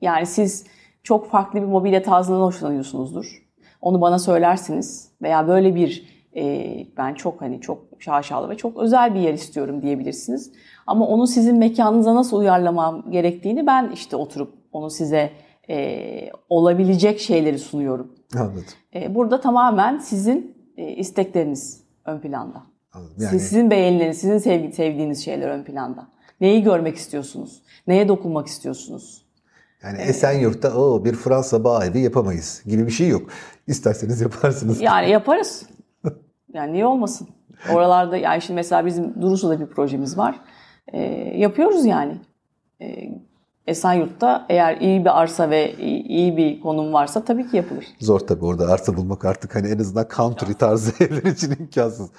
Yani 0.00 0.26
siz 0.26 0.64
çok 1.08 1.30
farklı 1.30 1.62
bir 1.62 1.66
mobilya 1.66 2.02
tarzından 2.02 2.40
hoşlanıyorsunuzdur. 2.40 3.42
Onu 3.80 4.00
bana 4.00 4.18
söylersiniz 4.18 5.10
veya 5.22 5.48
böyle 5.48 5.74
bir 5.74 6.06
e, 6.36 6.86
ben 6.96 7.14
çok 7.14 7.42
hani 7.42 7.60
çok 7.60 7.78
şaşalı 7.98 8.50
ve 8.50 8.56
çok 8.56 8.76
özel 8.76 9.14
bir 9.14 9.20
yer 9.20 9.34
istiyorum 9.34 9.82
diyebilirsiniz. 9.82 10.52
Ama 10.86 11.06
onu 11.06 11.26
sizin 11.26 11.58
mekanınıza 11.58 12.14
nasıl 12.14 12.36
uyarlamam 12.36 13.10
gerektiğini 13.10 13.66
ben 13.66 13.90
işte 13.94 14.16
oturup 14.16 14.54
onu 14.72 14.90
size 14.90 15.30
e, 15.70 16.30
olabilecek 16.48 17.20
şeyleri 17.20 17.58
sunuyorum. 17.58 18.14
Anladım. 18.36 18.64
E, 18.94 19.14
burada 19.14 19.40
tamamen 19.40 19.98
sizin 19.98 20.56
e, 20.76 20.90
istekleriniz 20.90 21.84
ön 22.04 22.18
planda. 22.18 22.62
Anladım. 22.92 23.16
Yani... 23.18 23.40
Sizin 23.40 23.70
beğenileriniz, 23.70 24.18
sizin 24.18 24.38
sevgi, 24.38 24.72
sevdiğiniz 24.72 25.24
şeyler 25.24 25.48
ön 25.48 25.64
planda. 25.64 26.08
Neyi 26.40 26.62
görmek 26.62 26.96
istiyorsunuz? 26.96 27.62
Neye 27.86 28.08
dokunmak 28.08 28.46
istiyorsunuz? 28.46 29.27
Yani 29.82 29.98
Esenyurt'ta 29.98 30.76
o 30.76 31.04
bir 31.04 31.12
Fransa 31.14 31.64
bağ 31.64 31.86
evi 31.86 32.00
yapamayız 32.00 32.62
gibi 32.66 32.86
bir 32.86 32.92
şey 32.92 33.08
yok. 33.08 33.30
İsterseniz 33.66 34.20
yaparsınız. 34.20 34.80
Yani 34.80 35.10
yaparız. 35.10 35.66
Yani 36.52 36.72
niye 36.72 36.86
olmasın? 36.86 37.28
Oralarda 37.72 38.16
yani 38.16 38.42
şimdi 38.42 38.54
mesela 38.54 38.86
bizim 38.86 39.22
Durusu'da 39.22 39.60
bir 39.60 39.66
projemiz 39.66 40.18
var. 40.18 40.40
E, 40.92 41.00
yapıyoruz 41.38 41.84
yani. 41.84 42.20
E, 42.80 43.08
Esenyurt'ta 43.68 44.46
eğer 44.48 44.80
iyi 44.80 45.00
bir 45.04 45.20
arsa 45.20 45.50
ve 45.50 45.74
iyi 46.08 46.36
bir 46.36 46.60
konum 46.60 46.92
varsa 46.92 47.24
tabii 47.24 47.50
ki 47.50 47.56
yapılır. 47.56 47.86
Zor 48.00 48.20
tabii 48.20 48.44
orada 48.44 48.66
arsa 48.66 48.96
bulmak 48.96 49.24
artık 49.24 49.54
hani 49.54 49.68
en 49.68 49.78
azından 49.78 50.06
country 50.16 50.52
tarzı 50.52 50.92
evler 51.04 51.22
için 51.22 51.50
imkansız. 51.60 52.10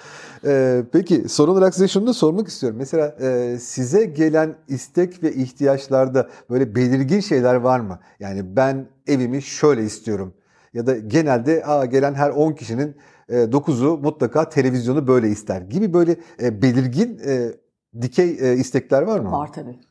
Ee, 0.44 0.82
peki 0.92 1.28
son 1.28 1.48
olarak 1.48 1.74
size 1.74 1.88
şunu 1.88 2.06
da 2.06 2.12
sormak 2.12 2.48
istiyorum. 2.48 2.78
Mesela 2.78 3.06
e, 3.20 3.58
size 3.58 4.04
gelen 4.04 4.54
istek 4.68 5.22
ve 5.22 5.32
ihtiyaçlarda 5.34 6.28
böyle 6.50 6.74
belirgin 6.74 7.20
şeyler 7.20 7.54
var 7.54 7.80
mı? 7.80 7.98
Yani 8.20 8.56
ben 8.56 8.86
evimi 9.06 9.42
şöyle 9.42 9.82
istiyorum. 9.84 10.34
Ya 10.74 10.86
da 10.86 10.98
genelde 10.98 11.64
aa, 11.66 11.84
gelen 11.84 12.14
her 12.14 12.30
10 12.30 12.52
kişinin 12.52 12.96
e, 13.28 13.34
9'u 13.36 13.98
mutlaka 13.98 14.48
televizyonu 14.48 15.06
böyle 15.06 15.28
ister 15.28 15.60
gibi 15.60 15.92
böyle 15.94 16.16
e, 16.42 16.62
belirgin 16.62 17.20
e, 17.26 17.52
dikey 18.02 18.38
e, 18.40 18.54
istekler 18.56 19.02
var 19.02 19.20
mı? 19.20 19.32
Var 19.32 19.52
tabii. 19.52 19.89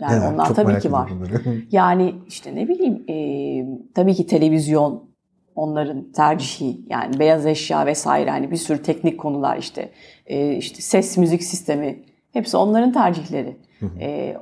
Yani 0.00 0.12
evet, 0.12 0.32
onlar 0.32 0.54
tabii 0.54 0.78
ki 0.78 0.92
var. 0.92 1.10
yani 1.70 2.14
işte 2.26 2.54
ne 2.54 2.68
bileyim 2.68 3.04
e, 3.08 3.16
tabii 3.94 4.14
ki 4.14 4.26
televizyon 4.26 5.10
onların 5.54 6.12
tercihi 6.12 6.80
yani 6.90 7.18
beyaz 7.18 7.46
eşya 7.46 7.86
vesaire 7.86 8.30
hani 8.30 8.50
bir 8.50 8.56
sürü 8.56 8.82
teknik 8.82 9.20
konular 9.20 9.56
işte 9.56 9.90
e, 10.26 10.56
işte 10.56 10.82
ses 10.82 11.16
müzik 11.16 11.42
sistemi 11.42 12.02
hepsi 12.32 12.56
onların 12.56 12.92
tercihleri. 12.92 13.56
E, 14.00 14.36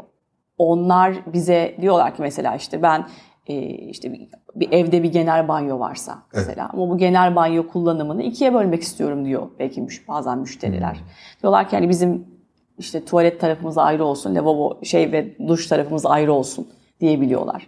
onlar 0.58 1.14
bize 1.32 1.76
diyorlar 1.80 2.14
ki 2.14 2.22
mesela 2.22 2.56
işte 2.56 2.82
ben 2.82 3.06
e, 3.46 3.54
işte 3.68 4.12
bir, 4.12 4.28
bir 4.54 4.72
evde 4.72 5.02
bir 5.02 5.12
genel 5.12 5.48
banyo 5.48 5.78
varsa 5.78 6.22
mesela 6.34 6.62
evet. 6.62 6.74
ama 6.74 6.90
bu 6.90 6.98
genel 6.98 7.36
banyo 7.36 7.68
kullanımını 7.68 8.22
ikiye 8.22 8.54
bölmek 8.54 8.82
istiyorum 8.82 9.24
diyor 9.24 9.50
belki 9.58 9.82
müş, 9.82 10.08
bazen 10.08 10.38
müşteriler. 10.38 10.94
Hmm. 10.94 11.06
Diyorlar 11.42 11.68
ki 11.68 11.76
hani 11.76 11.88
bizim 11.88 12.37
işte 12.78 13.04
tuvalet 13.04 13.40
tarafımız 13.40 13.78
ayrı 13.78 14.04
olsun, 14.04 14.34
lavabo 14.34 14.78
şey 14.84 15.12
ve 15.12 15.48
duş 15.48 15.66
tarafımız 15.66 16.06
ayrı 16.06 16.32
olsun 16.32 16.68
diyebiliyorlar. 17.00 17.66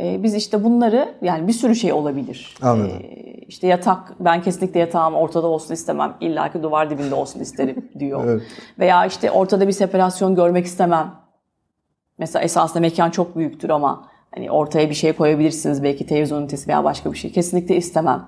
Ee, 0.00 0.22
biz 0.22 0.34
işte 0.34 0.64
bunları 0.64 1.14
yani 1.22 1.48
bir 1.48 1.52
sürü 1.52 1.76
şey 1.76 1.92
olabilir. 1.92 2.54
Anladım. 2.62 3.02
Ee, 3.02 3.32
işte 3.48 3.66
yatak 3.66 4.14
ben 4.20 4.42
kesinlikle 4.42 4.80
yatağım 4.80 5.14
ortada 5.14 5.46
olsun 5.46 5.74
istemem. 5.74 6.14
İlla 6.20 6.52
ki 6.52 6.62
duvar 6.62 6.90
dibinde 6.90 7.14
olsun 7.14 7.40
isterim 7.40 7.90
diyor. 7.98 8.24
evet. 8.26 8.42
Veya 8.78 9.06
işte 9.06 9.30
ortada 9.30 9.66
bir 9.66 9.72
separasyon 9.72 10.34
görmek 10.34 10.66
istemem. 10.66 11.14
Mesela 12.18 12.42
esasında 12.42 12.80
mekan 12.80 13.10
çok 13.10 13.36
büyüktür 13.36 13.70
ama 13.70 14.08
hani 14.34 14.50
ortaya 14.50 14.90
bir 14.90 14.94
şey 14.94 15.12
koyabilirsiniz 15.12 15.82
belki 15.82 16.06
televizyon 16.06 16.42
ünitesi 16.42 16.68
veya 16.68 16.84
başka 16.84 17.12
bir 17.12 17.18
şey. 17.18 17.32
Kesinlikle 17.32 17.76
istemem 17.76 18.26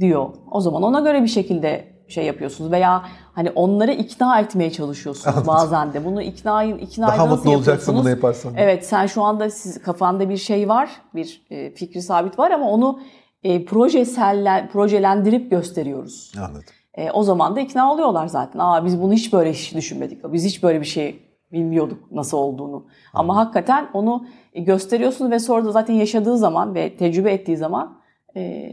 diyor. 0.00 0.28
O 0.50 0.60
zaman 0.60 0.82
ona 0.82 1.00
göre 1.00 1.22
bir 1.22 1.28
şekilde 1.28 1.84
şey 2.08 2.24
yapıyorsunuz 2.24 2.72
veya 2.72 3.02
hani 3.32 3.50
onları 3.50 3.92
ikna 3.92 4.40
etmeye 4.40 4.70
çalışıyorsunuz 4.72 5.46
bazen 5.46 5.92
de. 5.92 6.04
Bunu 6.04 6.22
ikna 6.22 6.64
ikna 6.64 7.08
Daha 7.08 7.26
mutlu 7.26 7.50
olacaksın 7.50 7.96
bunu 7.96 8.10
yaparsan. 8.10 8.54
Evet 8.56 8.86
sen 8.86 9.06
şu 9.06 9.22
anda 9.22 9.50
siz 9.50 9.82
kafanda 9.82 10.28
bir 10.28 10.36
şey 10.36 10.68
var, 10.68 10.90
bir 11.14 11.46
e, 11.50 11.74
fikri 11.74 12.02
sabit 12.02 12.38
var 12.38 12.50
ama 12.50 12.70
onu 12.70 13.00
e, 13.42 13.64
projeselle, 13.64 14.68
projelendirip 14.72 15.50
gösteriyoruz. 15.50 16.32
Anladım. 16.38 16.64
E, 16.94 17.10
o 17.10 17.22
zaman 17.22 17.56
da 17.56 17.60
ikna 17.60 17.92
oluyorlar 17.92 18.26
zaten. 18.26 18.58
Aa 18.58 18.84
biz 18.84 19.02
bunu 19.02 19.12
hiç 19.12 19.32
böyle 19.32 19.52
hiç 19.52 19.74
düşünmedik. 19.74 20.32
Biz 20.32 20.44
hiç 20.44 20.62
böyle 20.62 20.80
bir 20.80 20.86
şey 20.86 21.28
bilmiyorduk 21.52 22.12
nasıl 22.12 22.38
olduğunu. 22.38 22.76
Anladım. 22.76 22.90
Ama 23.14 23.36
hakikaten 23.36 23.88
onu 23.92 24.26
gösteriyorsunuz 24.54 25.30
ve 25.30 25.38
sonra 25.38 25.64
da 25.64 25.72
zaten 25.72 25.94
yaşadığı 25.94 26.38
zaman 26.38 26.74
ve 26.74 26.96
tecrübe 26.96 27.32
ettiği 27.32 27.56
zaman 27.56 27.98
e, 28.36 28.70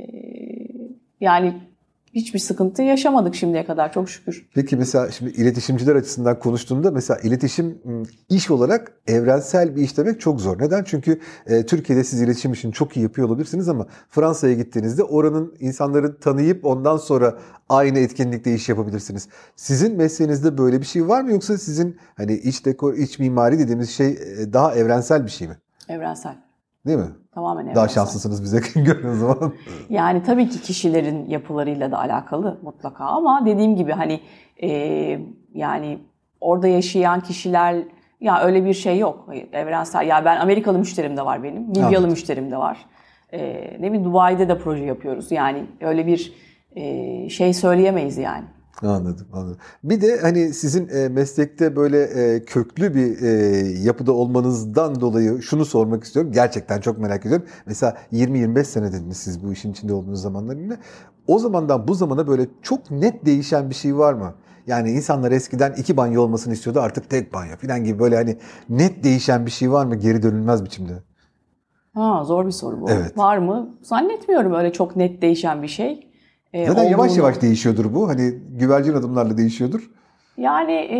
yani 1.21 1.61
hiçbir 2.15 2.39
sıkıntı 2.39 2.81
yaşamadık 2.81 3.35
şimdiye 3.35 3.65
kadar 3.65 3.93
çok 3.93 4.09
şükür. 4.09 4.49
Peki 4.53 4.77
mesela 4.77 5.11
şimdi 5.11 5.31
iletişimciler 5.31 5.95
açısından 5.95 6.39
konuştuğumda 6.39 6.91
mesela 6.91 7.19
iletişim 7.19 7.81
iş 8.29 8.51
olarak 8.51 8.91
evrensel 9.07 9.75
bir 9.75 9.81
iş 9.81 9.97
demek 9.97 10.21
çok 10.21 10.41
zor. 10.41 10.61
Neden? 10.61 10.83
Çünkü 10.83 11.19
e, 11.47 11.65
Türkiye'de 11.65 12.03
siz 12.03 12.21
iletişim 12.21 12.53
işini 12.53 12.73
çok 12.73 12.97
iyi 12.97 13.03
yapıyor 13.03 13.27
olabilirsiniz 13.27 13.69
ama 13.69 13.87
Fransa'ya 14.09 14.53
gittiğinizde 14.53 15.03
oranın 15.03 15.55
insanları 15.59 16.19
tanıyıp 16.19 16.65
ondan 16.65 16.97
sonra 16.97 17.37
aynı 17.69 17.99
etkinlikte 17.99 18.53
iş 18.53 18.69
yapabilirsiniz. 18.69 19.27
Sizin 19.55 19.97
mesleğinizde 19.97 20.57
böyle 20.57 20.81
bir 20.81 20.85
şey 20.85 21.07
var 21.07 21.21
mı 21.21 21.31
yoksa 21.31 21.57
sizin 21.57 21.97
hani 22.17 22.33
iç 22.33 22.65
dekor, 22.65 22.93
iç 22.93 23.19
mimari 23.19 23.59
dediğimiz 23.59 23.89
şey 23.89 24.07
e, 24.07 24.53
daha 24.53 24.75
evrensel 24.75 25.25
bir 25.25 25.31
şey 25.31 25.47
mi? 25.47 25.57
Evrensel. 25.89 26.35
Değil 26.87 26.97
mi? 26.97 27.09
Tamamen 27.35 27.61
evrensel. 27.61 27.75
Daha 27.75 27.87
şanslısınız 27.87 28.43
bize 28.43 28.59
göre 28.81 29.09
o 29.09 29.15
zaman. 29.15 29.53
yani 29.89 30.23
tabii 30.23 30.49
ki 30.49 30.61
kişilerin 30.61 31.29
yapılarıyla 31.29 31.91
da 31.91 31.99
alakalı 31.99 32.59
mutlaka 32.63 33.05
ama 33.05 33.45
dediğim 33.45 33.75
gibi 33.75 33.91
hani 33.91 34.19
e, 34.63 34.69
yani 35.53 35.99
orada 36.41 36.67
yaşayan 36.67 37.21
kişiler 37.21 37.75
ya 38.21 38.41
öyle 38.41 38.65
bir 38.65 38.73
şey 38.73 38.97
yok. 38.97 39.29
Evrensel. 39.53 40.07
Ya 40.07 40.25
ben 40.25 40.37
Amerikalı 40.37 40.79
müşterim 40.79 41.17
de 41.17 41.25
var 41.25 41.43
benim. 41.43 41.69
Libyalı 41.69 41.99
evet. 41.99 42.11
müşterim 42.11 42.51
de 42.51 42.57
var. 42.57 42.85
E, 43.33 43.39
ne 43.79 43.87
bileyim 43.87 44.05
Dubai'de 44.05 44.49
de 44.49 44.57
proje 44.57 44.83
yapıyoruz. 44.83 45.31
Yani 45.31 45.65
öyle 45.81 46.07
bir 46.07 46.33
e, 46.75 47.29
şey 47.29 47.53
söyleyemeyiz 47.53 48.17
yani. 48.17 48.45
Anladım, 48.81 49.27
anladım. 49.33 49.57
Bir 49.83 50.01
de 50.01 50.19
hani 50.21 50.53
sizin 50.53 50.87
e, 50.87 51.09
meslekte 51.09 51.75
böyle 51.75 52.03
e, 52.03 52.45
köklü 52.45 52.95
bir 52.95 53.21
e, 53.21 53.29
yapıda 53.83 54.11
olmanızdan 54.11 55.01
dolayı 55.01 55.41
şunu 55.41 55.65
sormak 55.65 56.03
istiyorum. 56.03 56.31
Gerçekten 56.31 56.81
çok 56.81 56.97
merak 56.97 57.25
ediyorum. 57.25 57.47
Mesela 57.65 57.97
20-25 58.11 58.63
sene 58.63 58.93
dediniz 58.93 59.17
siz 59.17 59.43
bu 59.43 59.53
işin 59.53 59.71
içinde 59.71 59.93
olduğunuz 59.93 60.21
zamanlarında. 60.21 60.77
O 61.27 61.39
zamandan 61.39 61.87
bu 61.87 61.93
zamana 61.93 62.27
böyle 62.27 62.47
çok 62.61 62.91
net 62.91 63.25
değişen 63.25 63.69
bir 63.69 63.75
şey 63.75 63.97
var 63.97 64.13
mı? 64.13 64.33
Yani 64.67 64.91
insanlar 64.91 65.31
eskiden 65.31 65.73
iki 65.73 65.97
banyo 65.97 66.21
olmasını 66.21 66.53
istiyordu 66.53 66.79
artık 66.79 67.09
tek 67.09 67.33
banyo 67.33 67.57
falan 67.57 67.83
gibi 67.83 67.99
böyle 67.99 68.15
hani 68.15 68.37
net 68.69 69.03
değişen 69.03 69.45
bir 69.45 69.51
şey 69.51 69.71
var 69.71 69.85
mı 69.85 69.95
geri 69.95 70.23
dönülmez 70.23 70.65
biçimde? 70.65 71.03
Ha, 71.93 72.23
zor 72.23 72.45
bir 72.45 72.51
soru 72.51 72.81
bu. 72.81 72.89
Evet. 72.89 73.17
Var 73.17 73.37
mı? 73.37 73.77
Zannetmiyorum 73.81 74.53
öyle 74.53 74.73
çok 74.73 74.95
net 74.95 75.21
değişen 75.21 75.63
bir 75.63 75.67
şey. 75.67 76.14
E, 76.55 76.65
Zaten 76.65 76.81
olduğunu... 76.81 76.91
yavaş 76.91 77.17
yavaş 77.17 77.41
değişiyordur 77.41 77.93
bu. 77.93 78.09
Hani 78.09 78.33
güvercin 78.49 78.93
adımlarla 78.93 79.37
değişiyordur. 79.37 79.91
Yani 80.37 80.71
e, 80.71 80.99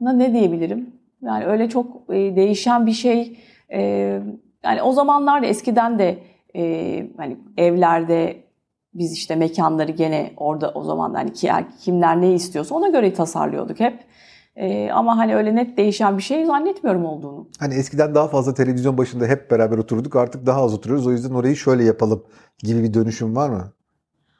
ne 0.00 0.32
diyebilirim? 0.32 0.90
Yani 1.22 1.44
öyle 1.44 1.68
çok 1.68 2.14
e, 2.14 2.36
değişen 2.36 2.86
bir 2.86 2.92
şey. 2.92 3.38
E, 3.72 3.80
yani 4.64 4.82
o 4.82 4.92
zamanlarda 4.92 5.46
eskiden 5.46 5.98
de 5.98 6.18
e, 6.56 7.06
hani 7.16 7.36
evlerde 7.56 8.36
biz 8.94 9.12
işte 9.12 9.36
mekanları 9.36 9.92
gene 9.92 10.32
orada 10.36 10.70
o 10.70 10.82
zaman 10.82 11.14
hani 11.14 11.32
kimler 11.80 12.20
ne 12.20 12.32
istiyorsa 12.32 12.74
ona 12.74 12.88
göre 12.88 13.14
tasarlıyorduk 13.14 13.80
hep. 13.80 14.04
Ee, 14.56 14.90
ama 14.92 15.18
hani 15.18 15.36
öyle 15.36 15.54
net 15.54 15.76
değişen 15.76 16.18
bir 16.18 16.22
şey 16.22 16.46
zannetmiyorum 16.46 17.04
olduğunu. 17.04 17.48
Hani 17.58 17.74
eskiden 17.74 18.14
daha 18.14 18.28
fazla 18.28 18.54
televizyon 18.54 18.98
başında 18.98 19.26
hep 19.26 19.50
beraber 19.50 19.78
oturduk 19.78 20.16
artık 20.16 20.46
daha 20.46 20.62
az 20.62 20.74
oturuyoruz. 20.74 21.06
O 21.06 21.12
yüzden 21.12 21.34
orayı 21.34 21.56
şöyle 21.56 21.84
yapalım 21.84 22.24
gibi 22.58 22.82
bir 22.82 22.94
dönüşüm 22.94 23.36
var 23.36 23.48
mı? 23.48 23.72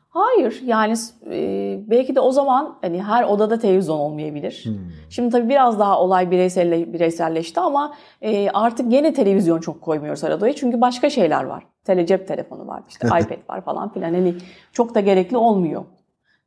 Hayır 0.08 0.62
yani 0.64 0.94
e, 1.30 1.78
belki 1.86 2.14
de 2.14 2.20
o 2.20 2.32
zaman 2.32 2.78
hani 2.80 3.02
her 3.02 3.24
odada 3.24 3.58
televizyon 3.58 3.98
olmayabilir. 3.98 4.62
Hmm. 4.64 4.74
Şimdi 5.10 5.30
tabii 5.30 5.48
biraz 5.48 5.78
daha 5.78 6.00
olay 6.00 6.30
bireyselle, 6.30 6.92
bireyselleşti 6.92 7.60
ama 7.60 7.94
e, 8.22 8.50
artık 8.50 8.90
gene 8.90 9.14
televizyon 9.14 9.60
çok 9.60 9.82
koymuyoruz 9.82 10.24
arada 10.24 10.52
çünkü 10.54 10.80
başka 10.80 11.10
şeyler 11.10 11.44
var. 11.44 11.66
Tele 11.84 12.06
cep 12.06 12.28
telefonu 12.28 12.66
var 12.66 12.82
işte 12.88 13.06
iPad 13.06 13.48
var 13.48 13.60
falan 13.60 13.92
filan 13.92 14.14
hani 14.14 14.34
çok 14.72 14.94
da 14.94 15.00
gerekli 15.00 15.36
olmuyor. 15.36 15.84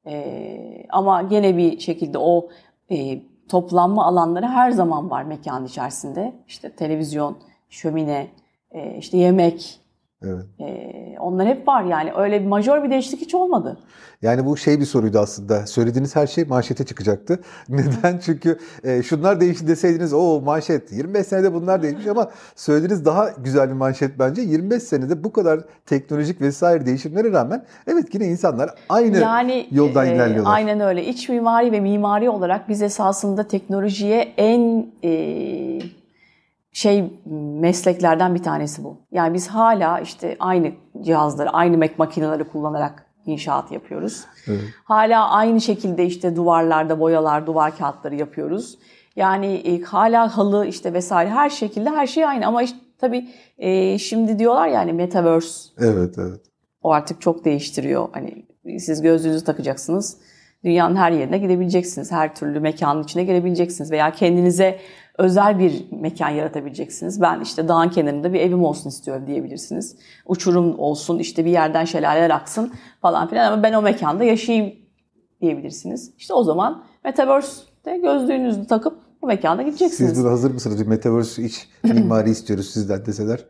E, 0.07 0.85
ama 0.89 1.21
gene 1.21 1.57
bir 1.57 1.79
şekilde 1.79 2.17
o 2.17 2.49
e, 2.91 3.19
toplanma 3.49 4.05
alanları 4.05 4.47
her 4.47 4.71
zaman 4.71 5.09
var 5.09 5.23
mekan 5.23 5.65
içerisinde. 5.65 6.33
İşte 6.47 6.71
televizyon, 6.71 7.37
şömine, 7.69 8.27
e, 8.71 8.97
işte 8.97 9.17
yemek, 9.17 9.79
Evet. 10.25 10.45
Ee, 10.59 11.15
onlar 11.19 11.47
hep 11.47 11.67
var 11.67 11.83
yani. 11.83 12.11
Öyle 12.17 12.41
bir 12.41 12.47
majör 12.47 12.83
bir 12.83 12.89
değişiklik 12.89 13.21
hiç 13.21 13.35
olmadı. 13.35 13.77
Yani 14.21 14.45
bu 14.45 14.57
şey 14.57 14.79
bir 14.79 14.85
soruydu 14.85 15.19
aslında. 15.19 15.67
Söylediğiniz 15.67 16.15
her 16.15 16.27
şey 16.27 16.45
manşete 16.45 16.85
çıkacaktı. 16.85 17.39
Neden? 17.69 18.17
Çünkü 18.17 18.59
e, 18.83 19.03
şunlar 19.03 19.39
değişti 19.39 19.67
deseydiniz 19.67 20.13
o 20.13 20.41
manşet. 20.41 20.91
25 20.91 21.27
senede 21.27 21.53
bunlar 21.53 21.83
değişmiş 21.83 22.07
ama 22.07 22.31
söylediğiniz 22.55 23.05
daha 23.05 23.29
güzel 23.29 23.69
bir 23.69 23.73
manşet 23.73 24.19
bence. 24.19 24.41
25 24.41 24.83
senede 24.83 25.23
bu 25.23 25.33
kadar 25.33 25.59
teknolojik 25.85 26.41
vesaire 26.41 26.85
değişimlere 26.85 27.31
rağmen 27.31 27.65
evet 27.87 28.13
yine 28.13 28.25
insanlar 28.25 28.69
aynı 28.89 29.17
yani, 29.17 29.67
yoldan 29.71 30.07
e, 30.07 30.15
ilerliyorlar. 30.15 30.53
Aynen 30.53 30.79
öyle. 30.79 31.05
İç 31.05 31.29
mimari 31.29 31.71
ve 31.71 31.79
mimari 31.79 32.29
olarak 32.29 32.69
biz 32.69 32.81
esasında 32.81 33.47
teknolojiye 33.47 34.33
en 34.37 34.87
e, 35.03 35.98
şey 36.79 37.13
mesleklerden 37.61 38.35
bir 38.35 38.43
tanesi 38.43 38.83
bu. 38.83 38.97
Yani 39.11 39.33
biz 39.33 39.47
hala 39.47 39.99
işte 39.99 40.35
aynı 40.39 40.71
cihazları, 41.01 41.49
aynı 41.49 41.89
makineleri 41.97 42.43
kullanarak 42.43 43.05
inşaat 43.25 43.71
yapıyoruz. 43.71 44.25
Evet. 44.47 44.61
Hala 44.83 45.29
aynı 45.29 45.61
şekilde 45.61 46.05
işte 46.05 46.35
duvarlarda 46.35 46.99
boyalar, 46.99 47.47
duvar 47.47 47.77
kağıtları 47.77 48.15
yapıyoruz. 48.15 48.79
Yani 49.15 49.53
e, 49.53 49.81
hala 49.81 50.37
halı 50.37 50.65
işte 50.65 50.93
vesaire 50.93 51.29
her 51.29 51.49
şekilde 51.49 51.89
her 51.89 52.07
şey 52.07 52.25
aynı 52.25 52.47
ama 52.47 52.63
işte, 52.63 52.77
tabii 52.97 53.29
e, 53.57 53.97
şimdi 53.97 54.39
diyorlar 54.39 54.67
yani 54.67 54.93
metaverse. 54.93 55.69
Evet 55.77 56.15
evet. 56.17 56.41
O 56.81 56.91
artık 56.91 57.21
çok 57.21 57.45
değiştiriyor. 57.45 58.09
Hani 58.11 58.45
siz 58.79 59.01
gözlüğünüzü 59.01 59.45
takacaksınız. 59.45 60.17
Dünyanın 60.63 60.95
her 60.95 61.11
yerine 61.11 61.37
gidebileceksiniz. 61.37 62.11
Her 62.11 62.35
türlü 62.35 62.59
mekanın 62.59 63.03
içine 63.03 63.23
girebileceksiniz 63.23 63.91
veya 63.91 64.11
kendinize 64.11 64.79
özel 65.19 65.59
bir 65.59 65.85
mekan 65.91 66.29
yaratabileceksiniz. 66.29 67.21
Ben 67.21 67.41
işte 67.41 67.67
dağın 67.67 67.89
kenarında 67.89 68.33
bir 68.33 68.39
evim 68.39 68.63
olsun 68.63 68.89
istiyorum 68.89 69.23
diyebilirsiniz. 69.27 69.95
Uçurum 70.25 70.79
olsun, 70.79 71.19
işte 71.19 71.45
bir 71.45 71.51
yerden 71.51 71.85
şelaleler 71.85 72.29
aksın 72.29 72.73
falan 73.01 73.27
filan 73.27 73.51
ama 73.51 73.63
ben 73.63 73.73
o 73.73 73.81
mekanda 73.81 74.23
yaşayayım 74.23 74.75
diyebilirsiniz. 75.41 76.11
İşte 76.17 76.33
o 76.33 76.43
zaman 76.43 76.83
Metaverse'de 77.03 77.97
gözlüğünüzü 77.97 78.67
takıp 78.67 78.97
bu 79.21 79.27
mekanda 79.27 79.61
gideceksiniz. 79.61 80.09
Siz 80.09 80.23
buna 80.23 80.31
hazır 80.31 80.51
mısınız? 80.51 80.81
Bir 80.81 80.87
Metaverse 80.87 81.43
iç 81.43 81.69
mimari 81.83 82.29
istiyoruz 82.29 82.69
sizden 82.69 83.05
deseler. 83.05 83.45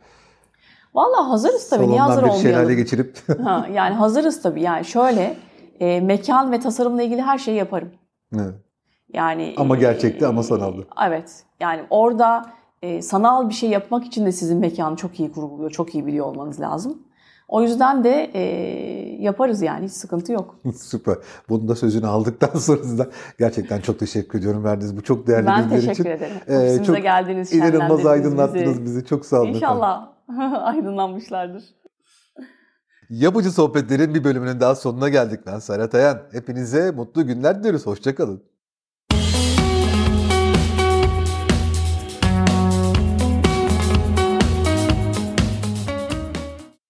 Valla 0.94 1.30
hazırız 1.30 1.70
tabii. 1.70 1.88
Niye 1.88 2.00
hazır 2.00 2.24
bir 2.24 2.30
olmayalım? 2.30 2.42
şelale 2.42 2.76
geçirip. 2.76 3.18
ha, 3.44 3.68
yani 3.74 3.96
hazırız 3.96 4.42
tabii. 4.42 4.62
Yani 4.62 4.86
şöyle 4.86 5.38
e, 5.80 6.02
mekan 6.02 6.52
ve 6.52 6.60
tasarımla 6.60 7.04
ilgili 7.04 7.22
her 7.22 7.38
şeyi 7.38 7.58
yaparım. 7.58 7.90
Evet. 8.36 8.69
Yani 9.14 9.54
ama 9.58 9.76
gerçekte 9.76 10.26
e, 10.26 10.28
ama 10.28 10.44
sanalda. 10.44 10.82
Evet. 11.08 11.44
Yani 11.60 11.82
orada 11.90 12.46
e, 12.82 13.02
sanal 13.02 13.50
bir 13.50 13.54
şey 13.54 13.70
yapmak 13.70 14.06
için 14.06 14.26
de 14.26 14.32
sizin 14.32 14.58
mekanı 14.58 14.96
çok 14.96 15.20
iyi 15.20 15.32
kuruluyor, 15.32 15.72
çok 15.72 15.96
iyi 15.96 16.06
biliyor 16.06 16.26
olmanız 16.26 16.60
lazım. 16.60 16.98
O 17.48 17.62
yüzden 17.62 18.04
de 18.04 18.32
e, 18.34 18.42
yaparız 19.20 19.62
yani 19.62 19.86
hiç 19.86 19.92
sıkıntı 19.94 20.32
yok. 20.32 20.56
Süper. 20.76 21.16
Bunun 21.50 21.68
da 21.68 21.76
sözünü 21.76 22.08
aldıktan 22.08 22.60
sonra 22.60 22.84
sizden 22.84 23.08
gerçekten 23.40 23.82
çok 23.82 24.00
teşekkür 24.00 24.40
ediyorum 24.40 24.64
verdiğiniz 24.64 24.98
bu 24.98 25.04
çok 25.04 25.28
değerli 25.28 25.48
ben 25.48 25.64
bilgiler 25.64 25.78
için. 25.78 25.88
Ben 25.88 25.94
teşekkür 25.94 26.10
ederim. 26.10 26.80
Ee, 26.80 26.84
çok 26.84 27.02
geldiniz, 27.04 27.54
inanılmaz 27.54 28.06
aydınlattınız 28.06 28.72
bizi. 28.72 28.86
bizi. 28.86 29.06
Çok 29.06 29.26
sağ 29.26 29.42
olun 29.42 29.54
İnşallah 29.54 30.08
aydınlanmışlardır. 30.62 31.64
Yapıcı 33.10 33.52
Sohbetler'in 33.52 34.14
bir 34.14 34.24
bölümünün 34.24 34.60
daha 34.60 34.76
sonuna 34.76 35.10
geldik. 35.10 35.40
Ben 35.46 35.60
Serhat 35.60 35.96
Ayan. 35.96 36.20
Hepinize 36.32 36.92
mutlu 36.92 37.28
günler 37.28 37.60
diliyoruz. 37.60 37.86
Hoşçakalın. 37.86 38.44